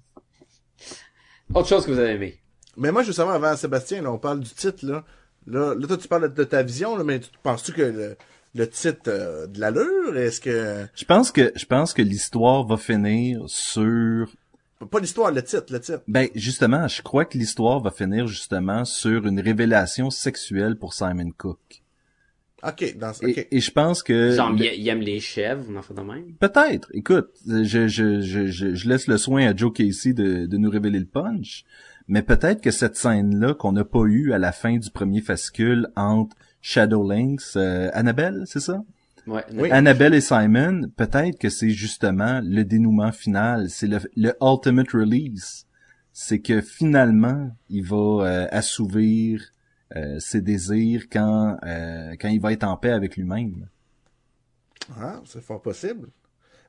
[1.55, 2.41] Autre chose que vous avez aimé.
[2.76, 5.05] Mais moi, je veux savoir, avant Sébastien, là, on parle du titre, là.
[5.47, 8.16] Là, là toi, tu parles de ta vision, là, mais tu- penses-tu que le,
[8.55, 10.87] le titre euh, de l'allure, est-ce que...
[10.95, 14.27] Je pense que je pense que l'histoire va finir sur
[14.91, 16.03] Pas l'histoire, le titre, le titre.
[16.07, 21.31] ben justement, je crois que l'histoire va finir justement sur une révélation sexuelle pour Simon
[21.37, 21.59] Cook.
[22.67, 23.27] OK, dans ce...
[23.27, 25.93] Et, et je pense que Genre, le- il, il aime les chèvres, on en fait
[25.95, 26.33] de même?
[26.41, 26.89] Peut-être.
[26.95, 30.71] Écoute, je, je, je, je, je laisse le soin à Joe Casey de, de nous
[30.71, 31.65] révéler le punch,
[32.09, 35.89] mais peut-être que cette scène-là qu'on n'a pas eue à la fin du premier fascicule
[35.97, 36.37] entre
[36.69, 38.83] Shadowlinks, euh, Annabelle, c'est ça?
[39.27, 39.45] Ouais.
[39.53, 39.71] Oui.
[39.71, 45.67] Annabelle et Simon, peut-être que c'est justement le dénouement final, c'est le, le ultimate release.
[46.15, 49.43] C'est que finalement, il va euh, assouvir
[49.95, 53.67] euh, ses désirs quand euh, quand il va être en paix avec lui-même.
[54.99, 56.09] Ah, c'est fort possible.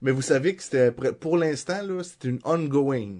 [0.01, 3.13] Mais vous savez que c'était, pour l'instant, là, c'était une ongoing.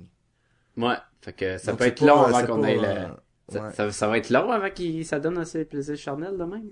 [0.76, 0.96] Ouais.
[1.22, 3.16] Fait que ça Donc, peut c'est être pas- long avant c'est qu'on ait le...
[3.52, 3.74] euh, Ça, ouais.
[3.74, 6.70] ça, ça va être long avant qu'il ça donne assez plaisir charnel de même.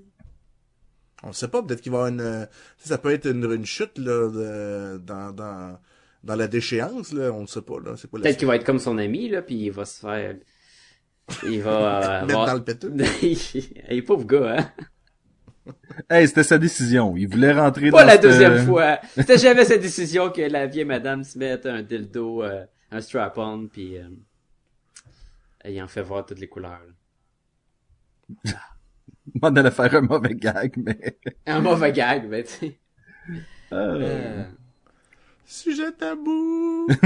[1.24, 3.28] On sait pas, peut-être qu'il va y avoir une, euh, tu sais, ça peut être
[3.30, 5.80] une, une chute, là, de, dans, dans,
[6.24, 8.80] dans la déchéance, là, on ne sait pas, là, c'est Peut-être qu'il va être comme
[8.80, 10.36] son ami, là, puis il va se faire...
[11.48, 11.72] Il va...
[12.24, 12.94] euh, Mettre avoir- dans le péteux.
[13.22, 14.72] il est pauvre gars, hein.
[16.10, 17.16] Hey, c'était sa décision.
[17.16, 19.00] Il voulait rentrer Pas dans la cette- deuxième fois.
[19.16, 23.70] C'était jamais cette décision que la vieille madame se mette un dildo, euh, un strap-on,
[23.72, 24.04] puis euh,
[25.66, 26.82] il en fait voir toutes les couleurs.
[29.42, 31.18] On allait faire un mauvais gag, mais...
[31.46, 32.78] Un mauvais gag, ben, tu sais.
[33.72, 34.44] Euh, Euh,
[35.46, 36.88] Sujet tabou!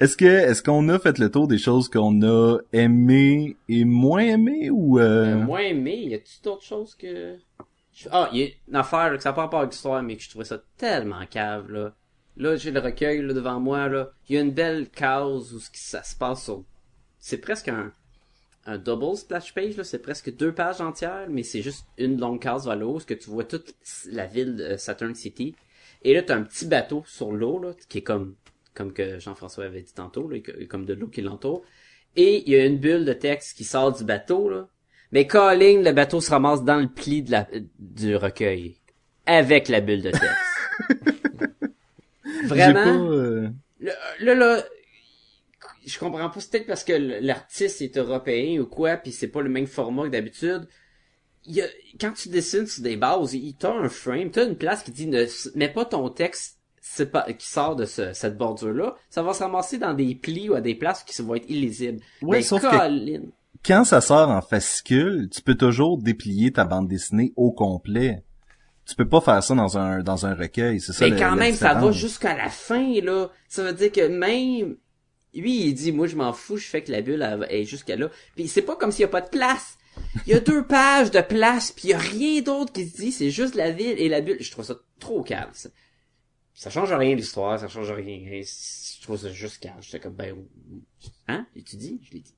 [0.00, 4.20] Est-ce que est-ce qu'on a fait le tour des choses qu'on a aimées et moins
[4.20, 5.34] aimées ou euh...
[5.34, 7.36] Euh, moins aimé, y a-tu d'autres choses que...
[8.10, 10.30] Ah, il y a une affaire que ça part pas avec l'histoire, mais que je
[10.30, 11.94] trouvais ça tellement cave, là.
[12.36, 14.12] Là, j'ai le recueil devant moi, là.
[14.28, 16.50] Il y a une belle case où ça se passe.
[17.18, 17.92] C'est presque un,
[18.78, 19.82] double splash page.
[19.82, 23.14] C'est presque deux pages entières, mais c'est juste une longue case vers l'eau, ce que
[23.14, 23.74] tu vois toute
[24.10, 25.54] la ville de Saturn City.
[26.02, 28.34] Et là, t'as un petit bateau sur l'eau, là, qui est comme,
[28.74, 31.62] comme que Jean-François avait dit tantôt, là, comme de l'eau qui l'entoure.
[32.16, 34.68] Et il y a une bulle de texte qui sort du bateau, là.
[35.12, 37.24] Mais calling, le bateau se ramasse dans le pli
[37.78, 38.76] du recueil.
[39.24, 41.50] Avec la bulle de texte.
[42.44, 42.84] Vraiment?
[42.84, 43.48] pas, euh,
[44.20, 44.62] Là, là,
[45.86, 46.40] je comprends pas.
[46.40, 50.04] C'est peut-être parce que l'artiste est européen ou quoi, puis c'est pas le même format
[50.04, 50.66] que d'habitude.
[51.44, 51.66] Il y a,
[52.00, 55.06] quand tu dessines sur des bases, il t'as un frame, t'as une place qui dit
[55.06, 55.24] ne
[55.54, 56.54] mets pas ton texte
[56.88, 58.94] c'est pas, qui sort de ce- cette bordure-là.
[59.10, 62.00] Ça va se ramasser dans des plis ou à des places qui vont être illisibles.
[62.42, 63.22] Sauf que- Colin,
[63.64, 68.22] Quand ça sort en fascicule, tu peux toujours déplier ta bande dessinée au complet.
[68.88, 71.30] Tu peux pas faire ça dans un dans un recueil, c'est ça Mais le- quand
[71.30, 73.30] la même, ça va jusqu'à la fin, là.
[73.48, 74.76] Ça veut dire que même,
[75.34, 77.96] lui, il dit, moi, je m'en fous, je fais que la bulle elle, est jusqu'à
[77.96, 78.10] là.
[78.36, 79.76] Puis c'est pas comme s'il y a pas de place.
[80.26, 82.96] Il y a deux pages de place, puis il y a rien d'autre qui se
[82.96, 84.38] dit, c'est juste la ville et la bulle.
[84.40, 85.50] Je trouve ça trop calme.
[85.52, 85.68] Ça,
[86.54, 88.18] ça change rien l'histoire, ça change rien.
[88.42, 89.76] Je trouve ça juste calme.
[89.80, 90.34] J'étais comme, ben,
[91.28, 91.46] hein?
[91.54, 92.00] Tu dis?
[92.04, 92.34] Je l'ai dit.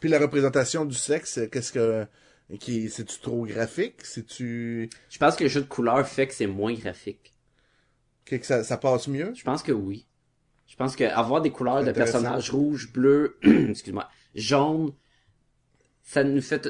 [0.00, 2.06] Puis la représentation du sexe, qu'est-ce que...
[2.58, 4.04] Qui, c'est-tu trop graphique?
[4.04, 4.90] C'est-tu...
[5.10, 7.34] Je pense que le jeu de couleurs fait que c'est moins graphique.
[8.24, 9.32] Que que ça, ça passe mieux?
[9.34, 10.06] Je pense que oui.
[10.66, 14.92] Je pense que avoir des couleurs de personnages rouges, bleus, excuse-moi, jaunes,
[16.02, 16.66] ça nous fait,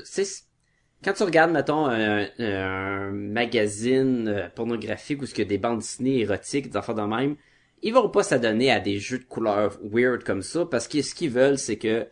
[1.05, 5.59] quand tu regardes, mettons, un, un magazine euh, pornographique ou ce qu'il y a des
[5.59, 7.37] bandes dessinées érotiques, des affaires de même,
[7.83, 11.15] ils vont pas s'adonner à des jeux de couleurs weird comme ça parce que ce
[11.15, 12.09] qu'ils veulent, c'est que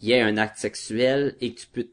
[0.00, 1.88] il y ait un acte sexuel et que tu peux,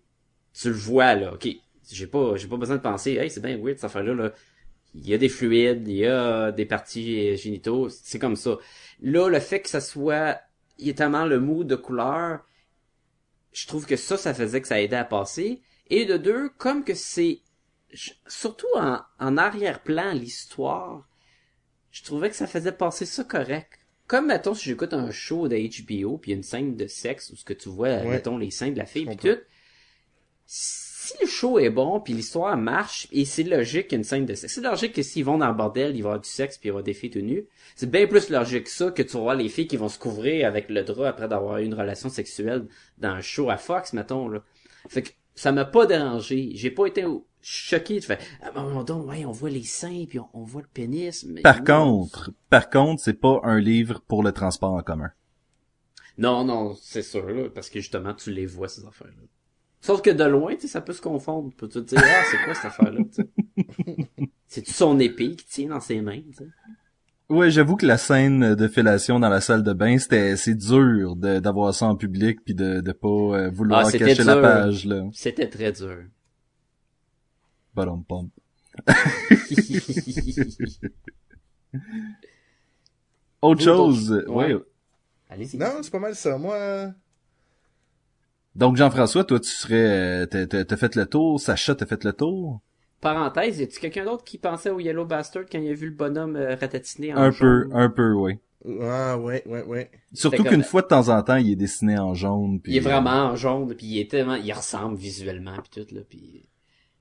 [0.54, 1.48] tu le vois, là, ok.
[1.92, 4.34] J'ai pas, j'ai pas besoin de penser, hey, c'est bien weird cette affaire-là, là.
[4.96, 8.58] Il y a des fluides, il y a des parties génitaux, c'est comme ça.
[9.02, 10.40] Là, le fait que ça soit,
[10.78, 12.42] il y a tellement le mood de couleur,
[13.52, 15.62] je trouve que ça, ça faisait que ça aidait à passer.
[15.90, 17.40] Et de deux, comme que c'est,
[18.28, 21.08] surtout en, en arrière-plan, l'histoire,
[21.92, 23.80] je trouvais que ça faisait passer ça correct.
[24.08, 26.88] Comme, mettons, si j'écoute un show de HBO, puis il y a une scène de
[26.88, 28.06] sexe, où ce que tu vois, Ouais.
[28.10, 29.38] mettons, les seins de la fille, puis tout,
[30.46, 34.04] si le show est bon, puis l'histoire marche, et c'est logique qu'il y ait une
[34.04, 34.54] scène de sexe.
[34.54, 36.68] C'est logique que s'ils vont dans le bordel, il va y avoir du sexe, puis
[36.68, 37.46] il y avoir des filles tout nues.
[37.76, 40.48] C'est bien plus logique que ça que tu voir les filles qui vont se couvrir
[40.48, 42.68] avec le drap après d'avoir eu une relation sexuelle
[42.98, 44.44] dans un show à Fox, mettons, là.
[44.88, 46.52] Fait que ça m'a pas dérangé.
[46.54, 47.06] J'ai pas été
[47.42, 48.00] choqué.
[48.02, 50.68] Fais, ah, ben, moment donné, ouais, on voit les seins, puis on, on voit le
[50.68, 51.26] pénis.
[51.26, 51.66] Mais Par non.
[51.66, 55.12] contre, par contre, c'est pas un livre pour le transport en commun.
[56.18, 59.24] Non, non, c'est sûr, là, parce que justement, tu les vois, ces affaires-là.
[59.86, 61.50] Sauf que de loin, tu sais, ça peut se confondre.
[61.50, 63.28] Tu peux te dire, ah, c'est quoi cette affaire-là, tu sais?
[64.48, 66.48] C'est-tu son épée qui tient dans ses mains, tu sais?
[67.30, 71.16] Ouais, j'avoue que la scène de fellation dans la salle de bain, c'était c'est dur
[71.18, 74.86] de- d'avoir ça en public puis de de pas euh, vouloir Ah, cacher la page
[74.86, 75.04] là.
[75.12, 75.98] C'était très dur.
[77.76, 78.30] Ballon pump.
[83.42, 84.54] Autre chose, ouais.
[84.54, 84.62] ouais.
[85.30, 85.58] Allez-y.
[85.58, 86.38] Non, c'est pas mal ça.
[86.38, 86.94] Moi,
[88.56, 92.04] Donc Jean-François, toi tu serais euh, t'as- t'as t'as fait le tour, Sacha t'as fait
[92.04, 92.62] le tour
[93.02, 95.96] Parenthèse, y a-tu quelqu'un d'autre qui pensait au Yellow Bastard quand il a vu le
[95.96, 97.72] bonhomme euh, ratatiné en Un peu, jaune?
[97.74, 98.40] un peu, oui.
[98.82, 99.92] ah, ouais, ouais, ouais.
[100.14, 102.60] Surtout qu'une fois de temps en temps, il est dessiné en jaune.
[102.62, 105.84] Puis, Il est euh, vraiment en jaune, puis il est tellement, il ressemble visuellement, puis
[105.84, 106.48] tout là, puis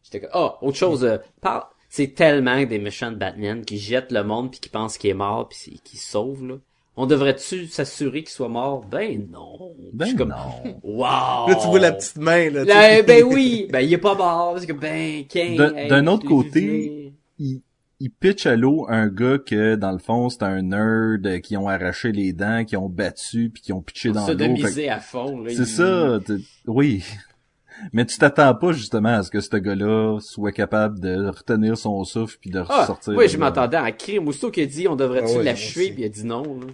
[0.02, 4.12] j'étais comme, oh, autre chose, euh, parle, c'est tellement des méchants de Batman qui jettent
[4.12, 6.56] le monde puis qui pensent qu'il est mort puis qui se sauve là.
[6.94, 8.84] On devrait-tu s'assurer qu'il soit mort?
[8.84, 9.72] Ben non.
[9.94, 10.78] Ben je suis comme, non.
[10.82, 11.48] wow.
[11.48, 12.64] Là, tu vois la petite main, là.
[13.02, 15.24] ben oui, ben il est pas mort, parce que ben.
[15.56, 17.62] D'un- hey, autre côté, il,
[17.98, 21.56] il pitch à l'eau un gars que, dans le fond, c'est un nerd euh, qui
[21.56, 24.56] ont arraché les dents, qui ont battu, puis qui ont pitché dans l'eau.
[24.56, 26.18] Fait à fond il- C'est ça,
[26.66, 27.02] oui.
[27.92, 32.04] Mais tu t'attends pas justement à ce que ce gars-là soit capable de retenir son
[32.04, 33.14] souffle puis de Ah, ressortir.
[33.16, 34.28] oui, je m'attendais à crime.
[34.28, 36.42] Aussitôt qu'il a dit on devrait-tu Ah ouais, l'achever, puis il a dit non.
[36.44, 36.66] Là.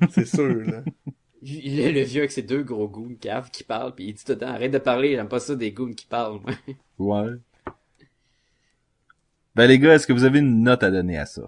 [0.10, 0.82] C'est sûr, là.
[1.42, 4.24] Il est le vieux avec ses deux gros goons caves qui parlent, puis il dit
[4.24, 6.40] tout le temps arrête de parler, j'aime pas ça des goons qui parlent.
[6.40, 6.54] moi.
[6.98, 7.32] Ouais.
[9.54, 11.42] Ben les gars, est-ce que vous avez une note à donner à ça?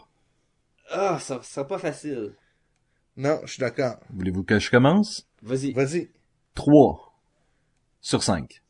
[0.91, 2.35] Ah, ça sera pas facile.
[3.17, 3.97] Non, je suis d'accord.
[4.11, 5.27] Voulez-vous que je commence?
[5.43, 5.73] Vas-y.
[5.73, 6.11] Vas-y.
[6.55, 7.15] 3
[8.01, 8.63] sur 5.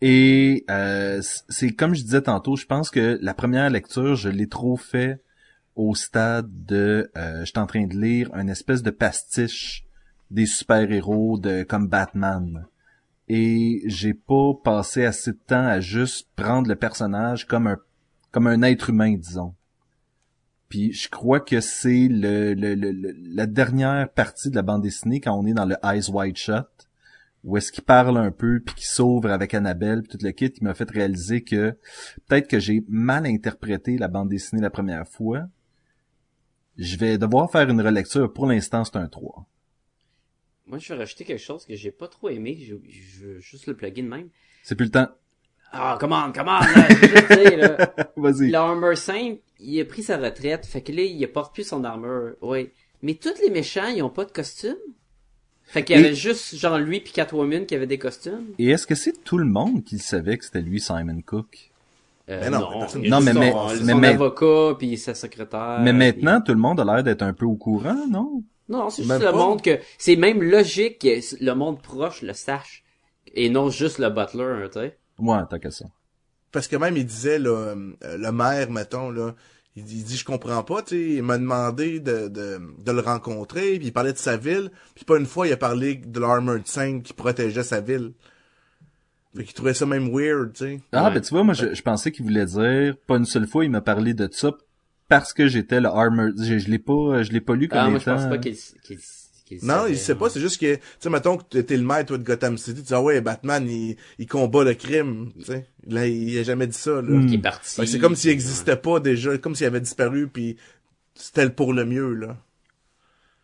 [0.00, 4.48] Et euh, c'est comme je disais tantôt, je pense que la première lecture, je l'ai
[4.48, 5.20] trop fait
[5.78, 9.86] au stade de euh, je suis en train de lire une espèce de pastiche
[10.30, 12.66] des super-héros de comme Batman.
[13.28, 17.78] Et j'ai pas passé assez de temps à juste prendre le personnage comme un
[18.32, 19.54] comme un être humain, disons.
[20.68, 25.20] Puis je crois que c'est le, le, le- la dernière partie de la bande dessinée
[25.20, 26.66] quand on est dans le Eyes Wide Shut,
[27.44, 30.52] où est-ce qu'il parle un peu puis qu'il s'ouvre avec Annabelle puis tout le kit,
[30.54, 31.76] il m'a fait réaliser que
[32.26, 35.46] peut-être que j'ai mal interprété la bande dessinée la première fois.
[36.78, 38.32] Je vais devoir faire une relecture.
[38.32, 39.44] Pour l'instant, c'est un 3.
[40.66, 43.66] Moi, je vais rajouter quelque chose que j'ai pas trop aimé, je, je veux juste
[43.66, 44.28] le de même.
[44.62, 45.08] C'est plus le temps.
[45.72, 48.08] Ah, come on, come on, là.
[48.16, 48.50] Vas-y.
[48.50, 52.34] L'armor simple, il a pris sa retraite, fait que là, il porte plus son armure.
[52.42, 52.70] Oui.
[53.02, 54.76] Mais tous les méchants, ils ont pas de costume?
[55.64, 58.46] Fait qu'il y Et- avait juste, genre, lui pis Catwoman qui avait des costumes?
[58.58, 61.70] Et est-ce que c'est tout le monde qui savait que c'était lui Simon Cook?
[62.30, 65.78] Euh, Mais non, non, mais- son, mais- son mais- mais- avocat puis sa secrétaire.
[65.82, 68.42] Mais puis- maintenant, tout le monde a l'air d'être un peu au courant, non?
[68.68, 69.32] Non, c'est juste le pas.
[69.32, 72.84] monde que, c'est même logique que le monde proche le sache.
[73.34, 74.98] Et non juste le butler, tu sais.
[75.18, 75.86] Ouais, tant que ça.
[76.52, 79.34] Parce que même, il disait, là, euh, le maire, mettons, là,
[79.76, 82.92] il, dit- il dit, je comprends pas, tu sais, il m'a demandé de, de, de
[82.92, 85.94] le rencontrer, puis il parlait de sa ville, puis pas une fois, il a parlé
[85.96, 88.12] de l'Armored Saint qui protégeait sa ville.
[89.36, 90.80] Fait qu'il trouvait ça même weird, tu sais.
[90.92, 91.14] Ah, Ouais.
[91.14, 93.70] ben tu vois, moi, je, je pensais qu'il voulait dire, pas une seule fois, il
[93.70, 94.52] m'a parlé de ça
[95.08, 96.30] parce que j'étais le armor.
[96.38, 98.56] Je, je l'ai pas, je l'ai pas lu comme Ah, moi, je pense pas qu'il
[98.82, 98.98] qu'il
[99.44, 100.30] qu'il Non, il sait pas, ouais.
[100.30, 102.86] c'est juste que, tu sais, mettons que t'es le maître, toi, de Gotham City, tu
[102.88, 105.66] dis, ah ouais, Batman, il, il combat le crime, tu sais.
[105.86, 107.02] Là, il a jamais dit ça, là.
[107.02, 107.32] Mm.
[107.32, 107.86] Est parti.
[107.86, 110.56] C'est comme s'il existait pas déjà, comme s'il avait disparu, puis
[111.14, 112.36] c'était pour le mieux, là.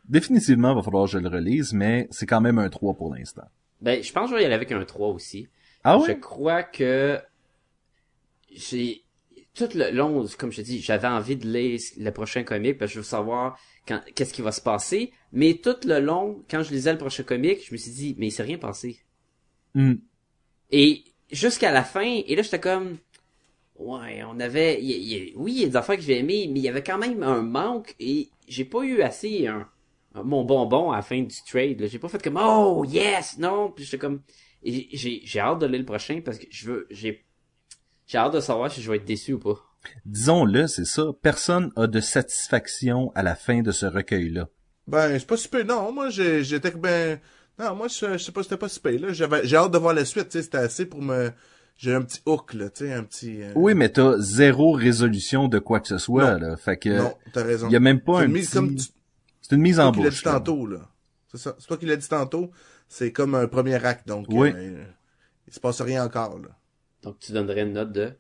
[0.09, 3.15] Définitivement, il va falloir que je le relise, mais c'est quand même un 3 pour
[3.15, 3.45] l'instant.
[3.81, 5.49] Ben, je pense que je vais y aller avec un 3 aussi.
[5.85, 7.21] Ah Je crois que
[8.51, 9.03] j'ai
[9.55, 12.91] tout le long, comme je te dis, j'avais envie de lire le prochain comic parce
[12.91, 15.13] que je veux savoir quand qu'est-ce qui va se passer.
[15.33, 18.29] Mais tout le long, quand je lisais le prochain comic, je me suis dit, mais
[18.29, 18.99] il s'est rien passé.
[19.75, 19.95] Hmm.
[20.71, 22.99] Et jusqu'à la fin, et là j'étais comme,
[23.79, 26.61] ouais, on avait, il- il- oui, il y a des affaires que j'ai aimées, mais
[26.61, 29.69] il y avait quand même un manque et j'ai pas eu assez un,
[30.15, 31.87] un- mon bonbon à la fin du trade.
[31.89, 34.23] J'ai pas fait comme, oh yes, non, puis j'étais comme,
[34.65, 37.25] et j'ai j'ai hâte de lire le prochain parce que je veux, j'ai,
[38.07, 39.57] j'ai hâte de savoir si je vais être déçu ou pas.
[40.07, 41.05] Disons-le, c'est ça.
[41.23, 44.49] Personne a de satisfaction à la fin de ce recueil-là.
[44.87, 47.19] Ben, c'est pas super, non, moi, j'ai- j'étais que ben,
[47.59, 49.13] non, moi, je, je sais pas, c'était pas super, là.
[49.13, 51.31] J'avais, j'ai hâte de voir la suite, tu sais, c'était assez pour me,
[51.77, 55.49] j'ai un petit hook, là, tu sais, un petit, euh, Oui, mais t'as zéro résolution
[55.49, 56.49] de quoi que ce soit, Non.
[56.49, 56.57] là.
[56.57, 57.69] Fait que, non, t'as raison.
[57.69, 58.93] il y a même pas C'est un une mise petit-
[59.43, 60.19] c'est une mise c'est en toi qui l'as bouche.
[60.21, 60.33] dit là.
[60.33, 60.79] tantôt, là.
[61.31, 61.57] C'est ça.
[61.59, 62.51] C'est toi qui l'as dit tantôt.
[62.89, 64.53] C'est comme un premier acte, donc, Oui.
[64.55, 64.85] euh,
[65.49, 66.49] il se passe rien encore, là.
[67.03, 68.13] Donc tu donnerais une note de?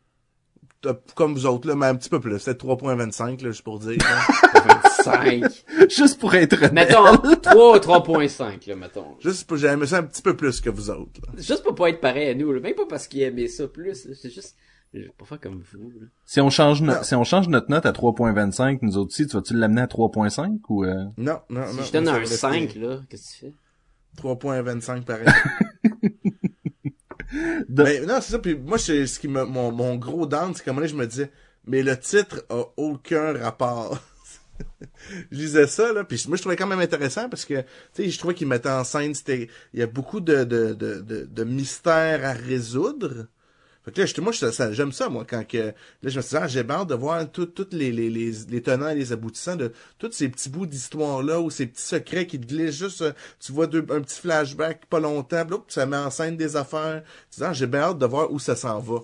[1.14, 2.38] Comme vous autres, là, mais un petit peu plus.
[2.38, 3.96] C'est 3.25, là, juste pour dire.
[3.98, 4.80] là.
[5.02, 5.44] 5.
[5.90, 6.72] Juste pour être honnête.
[6.72, 9.16] mettons 3 ou 3.5 là, mettons.
[9.20, 11.32] juste pour, j'ai aimé ça un petit peu plus que vous autres, là.
[11.42, 12.60] Juste pour pas être pareil à nous, là.
[12.60, 14.14] même pas parce qu'il aimait ça plus, là.
[14.14, 14.56] c'est juste
[14.94, 15.90] je vais pas faire comme vous.
[15.90, 16.06] Là.
[16.24, 19.36] Si on change no- si on change notre note à 3.25, nous autres aussi, tu
[19.36, 21.04] vas-tu l'amener à 3.5 ou euh...
[21.18, 21.82] Non, non, Si non.
[21.82, 23.54] je donne un rester 5 là, qu'est-ce que tu fais?
[24.16, 25.26] 3.25 pareil.
[27.68, 28.38] De- Mais non, c'est ça.
[28.38, 30.92] Puis moi, c'est ce qui me, mon, mon gros down, c'est qu'à un moment donné,
[30.92, 31.30] je me disais,
[31.66, 33.98] mais le titre a aucun rapport.
[35.32, 38.10] je lisais ça, là, puis moi, je trouvais quand même intéressant parce que, tu sais,
[38.10, 41.24] je trouvais qu'il mettait en scène, c'était, il y a beaucoup de, de, de, de,
[41.26, 43.26] de mystères à résoudre.
[43.84, 45.72] Fait que là, j'étais- moi, je- ça, j'aime ça, moi, quand que, là,
[46.02, 48.88] je me suis dit, ah, j'ai hâte de voir toutes les, les, les, les tenants
[48.88, 52.46] et les aboutissants de tous ces petits bouts d'histoire-là ou ces petits secrets qui te
[52.46, 56.36] glissent juste, euh, tu vois deux, un petit flashback pas longtemps, ça met en scène
[56.36, 57.02] des affaires.
[57.30, 59.00] Tu dis, ah, j'ai bien hâte de voir où ça s'en va.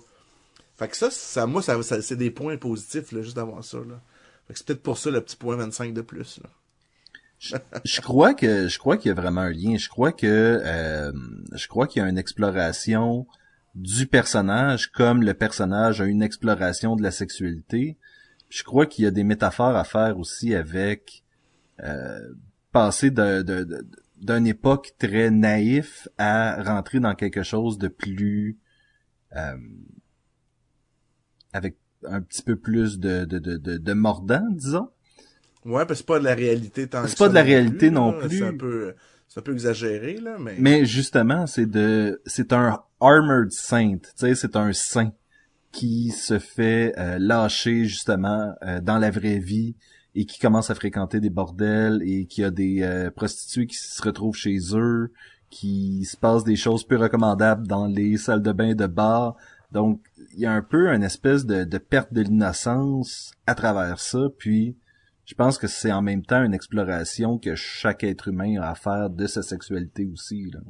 [0.78, 4.00] Fait que ça, ça, moi, ça, c'est des points positifs, là, juste d'avoir ça, là.
[4.48, 6.50] Fait que c'est peut-être pour ça le petit point 25 de plus, là.
[7.84, 9.76] je crois que je crois qu'il y a vraiment un lien.
[9.78, 10.26] Je crois que
[10.64, 11.12] euh,
[11.54, 13.26] je crois qu'il y a une exploration
[13.74, 17.96] du personnage comme le personnage a une exploration de la sexualité.
[18.48, 21.22] Je crois qu'il y a des métaphores à faire aussi avec
[21.82, 22.34] euh,
[22.72, 28.58] passer d'une époque très naïf à rentrer dans quelque chose de plus
[29.36, 29.56] euh,
[31.52, 34.88] avec un petit peu plus de, de, de, de, de mordant, disons.
[35.64, 37.42] Ouais, parce que c'est pas de la réalité tant C'est que pas ça de la
[37.42, 38.38] réalité non plus.
[38.38, 40.56] C'est un peu, c'est un peu exagéré, là, mais.
[40.58, 45.12] Mais justement, c'est de, c'est un armored saint, tu sais, c'est un saint
[45.72, 49.76] qui se fait euh, lâcher justement euh, dans la vraie vie
[50.14, 54.02] et qui commence à fréquenter des bordels et qui a des euh, prostituées qui se
[54.02, 55.12] retrouvent chez eux,
[55.48, 59.36] qui se passe des choses peu recommandables dans les salles de bain de bar.
[59.70, 60.00] Donc,
[60.34, 64.26] il y a un peu une espèce de, de perte de l'innocence à travers ça,
[64.36, 64.76] puis
[65.24, 68.74] je pense que c'est en même temps une exploration que chaque être humain a à
[68.74, 70.50] faire de sa sexualité aussi.
[70.50, 70.60] Là.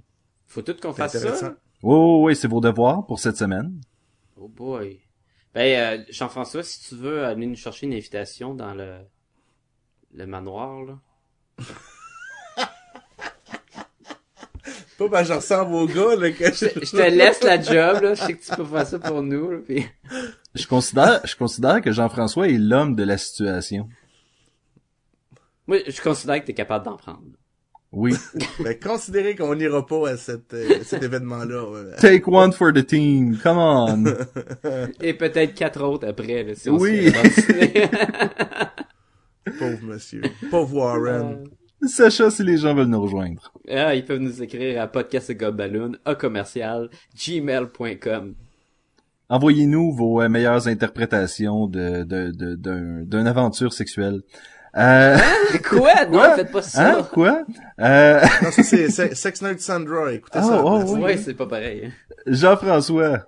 [0.46, 1.54] Faut tout qu'on fasse ça.
[1.82, 3.80] Oui, oui, oui, c'est vos devoirs pour cette semaine.
[4.36, 5.00] Oh boy.
[5.54, 8.98] Ben, euh, Jean-François, si tu veux aller nous chercher une invitation dans le,
[10.12, 10.98] le manoir, là.
[14.98, 18.14] Pas ben, je ressemble au gars, là, que Je, je te laisse la job, là.
[18.14, 19.86] Je sais que tu peux faire ça pour nous, là, puis...
[20.54, 23.88] Je considère, je considère que Jean-François est l'homme de la situation.
[25.70, 27.22] Moi, je considère que t'es capable d'en prendre.
[27.92, 28.12] Oui.
[28.64, 31.70] Ben, considérez qu'on n'ira pas à cet, euh, cet événement-là.
[31.70, 31.96] ouais.
[31.96, 33.38] Take one for the team.
[33.40, 34.04] Come on.
[35.00, 37.12] Et peut-être quatre autres après, là, si on Oui.
[39.60, 40.22] Pauvre monsieur.
[40.50, 41.44] Pauvre Warren.
[41.86, 43.52] Sacha, si les gens veulent nous rejoindre.
[43.68, 48.34] Ah, ils peuvent nous écrire à podcastgobaloon, à commercial, gmail.com.
[49.28, 54.22] Envoyez-nous vos euh, meilleures interprétations de, de, de, d'un, d'une aventure sexuelle.
[54.76, 55.18] Euh,
[55.68, 56.04] Quoi?
[56.06, 56.36] Non, Quoi?
[56.36, 56.90] faites pas ça.
[56.98, 57.42] hein, quoi?
[57.80, 60.12] Euh, Non, ça, c'est Se- Sex Nerd Sandra.
[60.12, 60.62] Écoutez Oh, ça.
[60.64, 61.00] oh, oui.
[61.00, 61.92] Ouais, c'est pas pareil.
[62.26, 63.26] Jean-François.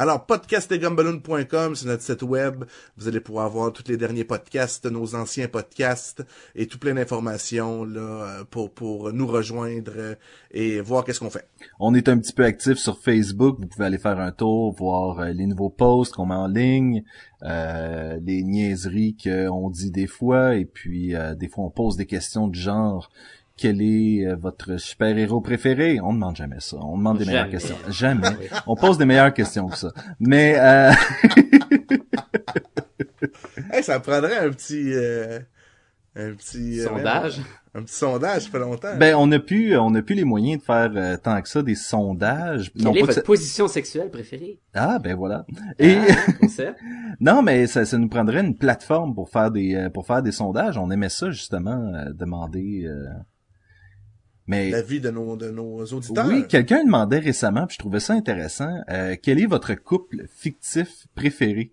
[0.00, 2.64] Alors, podcastetgumballoon.com, c'est notre site web.
[2.96, 6.24] Vous allez pouvoir voir tous les derniers podcasts, nos anciens podcasts
[6.54, 10.14] et tout plein d'informations là euh, pour pour nous rejoindre euh,
[10.52, 11.46] et voir qu'est-ce qu'on fait.
[11.78, 13.58] On est un petit peu actif sur Facebook.
[13.60, 17.04] Vous pouvez aller faire un tour, voir euh, les nouveaux posts qu'on met en ligne,
[17.42, 22.58] les niaiseries qu'on dit des fois, et puis des fois on pose des questions du
[22.58, 23.10] genre
[23.60, 26.00] quel est euh, votre super-héros préféré?
[26.00, 26.78] On demande jamais ça.
[26.80, 27.76] On demande des meilleures questions.
[27.90, 28.26] Jamais.
[28.66, 29.92] On pose des meilleures questions que ça.
[30.18, 30.90] Mais euh,
[33.72, 35.38] Hey, ça prendrait un petit euh,
[36.16, 37.40] un petit euh, Sondage.
[37.74, 38.96] un petit sondage, ça fait longtemps.
[38.98, 41.62] ben on a plus on a plus les moyens de faire euh, tant que ça
[41.62, 42.72] des sondages.
[42.72, 44.58] Quelle Non, est votre ça- position sexuelle préférée?
[44.74, 45.46] Ah ben voilà.
[45.78, 46.78] Et Ah, concept.
[47.20, 50.32] Non, mais ça, ça nous prendrait une plateforme pour faire des euh, pour faire des
[50.32, 50.78] sondages.
[50.78, 52.88] On aimait ça justement euh, demander.
[54.46, 56.26] Mais L'avis de nos de nos auditeurs.
[56.26, 58.80] oui, quelqu'un demandait récemment, puis je trouvais ça intéressant.
[58.90, 61.72] euh, quel est votre couple fictif préféré?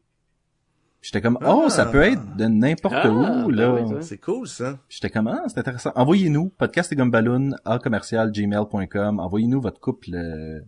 [1.02, 1.70] J'étais comme oh Ah.
[1.70, 3.74] ça peut être de n'importe Ah, où ben là.
[3.82, 3.96] oui.
[4.02, 4.78] C'est cool ça.
[4.90, 5.92] J'étais comme ah c'est intéressant.
[5.96, 9.20] Envoyez-nous podcast et gumballoon à commercial gmail.com.
[9.20, 10.60] Envoyez-nous votre couple euh,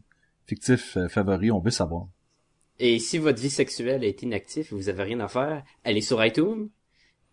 [0.45, 1.51] fictif euh, favori.
[1.51, 2.07] On veut savoir.
[2.79, 6.23] Et si votre vie sexuelle est inactive et vous avez rien à faire, allez sur
[6.23, 6.69] iTunes,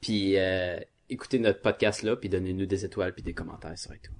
[0.00, 4.12] puis euh, écoutez notre podcast là, puis donnez-nous des étoiles puis des commentaires sur iTunes.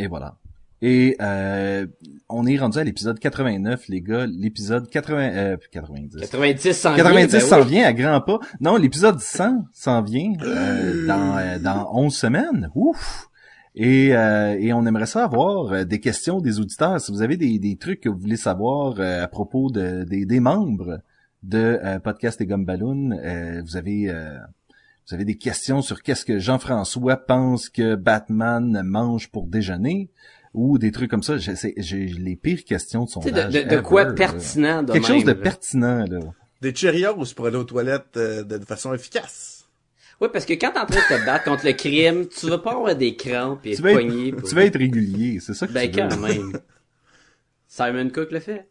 [0.00, 0.36] Et voilà.
[0.82, 1.86] Et euh,
[2.30, 4.26] on est rendu à l'épisode 89, les gars.
[4.26, 6.16] L'épisode 80, euh, 90.
[6.20, 8.38] 90 s'en 90 vient, ben s'en vient à grands pas.
[8.60, 12.70] Non, l'épisode 100 s'en vient euh, dans, euh, dans 11 semaines.
[12.74, 13.28] Ouf!
[13.74, 16.98] Et, euh, et on aimerait ça avoir euh, des questions des auditeurs.
[16.98, 20.24] Si vous avez des, des trucs que vous voulez savoir euh, à propos de, des,
[20.24, 21.00] des membres
[21.42, 24.10] de Podcast et Gumballoon, euh, vous avez...
[25.10, 30.08] vous avez des questions sur qu'est-ce que Jean-François pense que Batman mange pour déjeuner
[30.54, 31.36] ou des trucs comme ça?
[31.36, 35.06] J'ai les pires questions de son Tu sais, de, de, de quoi pertinent de Quelque
[35.08, 35.34] chose de là.
[35.34, 36.20] pertinent, là.
[36.60, 39.66] Des Cheerios pour aller aux toilettes euh, de, façon efficace.
[40.20, 42.60] Ouais, parce que quand t'es en train de te battre contre le crime, tu veux
[42.60, 44.28] pas avoir des crampes et Tu vas, poignées.
[44.28, 46.08] être, pour- tu vas être régulier, c'est ça que Ben tu veux.
[46.08, 46.52] quand même.
[47.66, 48.68] Simon Cook le fait.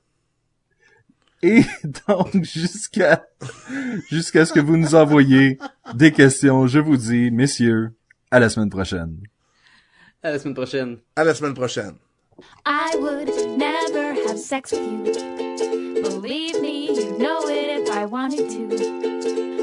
[1.42, 1.64] Et
[2.08, 3.26] donc, jusqu'à
[4.10, 5.58] jusqu'à ce que vous nous envoyiez
[5.94, 7.92] des questions, je vous dis, messieurs,
[8.32, 9.18] à la semaine prochaine.
[10.22, 10.98] À la semaine prochaine.
[11.16, 11.96] À la semaine prochaine.
[12.66, 15.14] I would never have sex with you.
[16.02, 18.70] Believe me, you know it if I wanted to.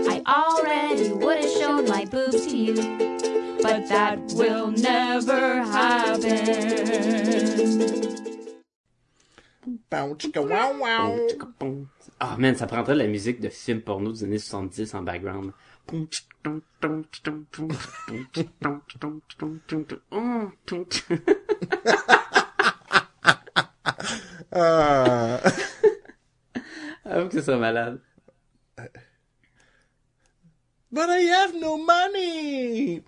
[0.08, 2.74] I already would have shown my boobs to you.
[3.62, 6.36] But that will never happen.
[12.18, 15.52] Ah man, ça prendrait la musique de film porno des années 70 en background.
[24.52, 25.40] Ah.
[27.04, 28.00] Avoue que ça serait malade.
[30.90, 33.02] But I have no money.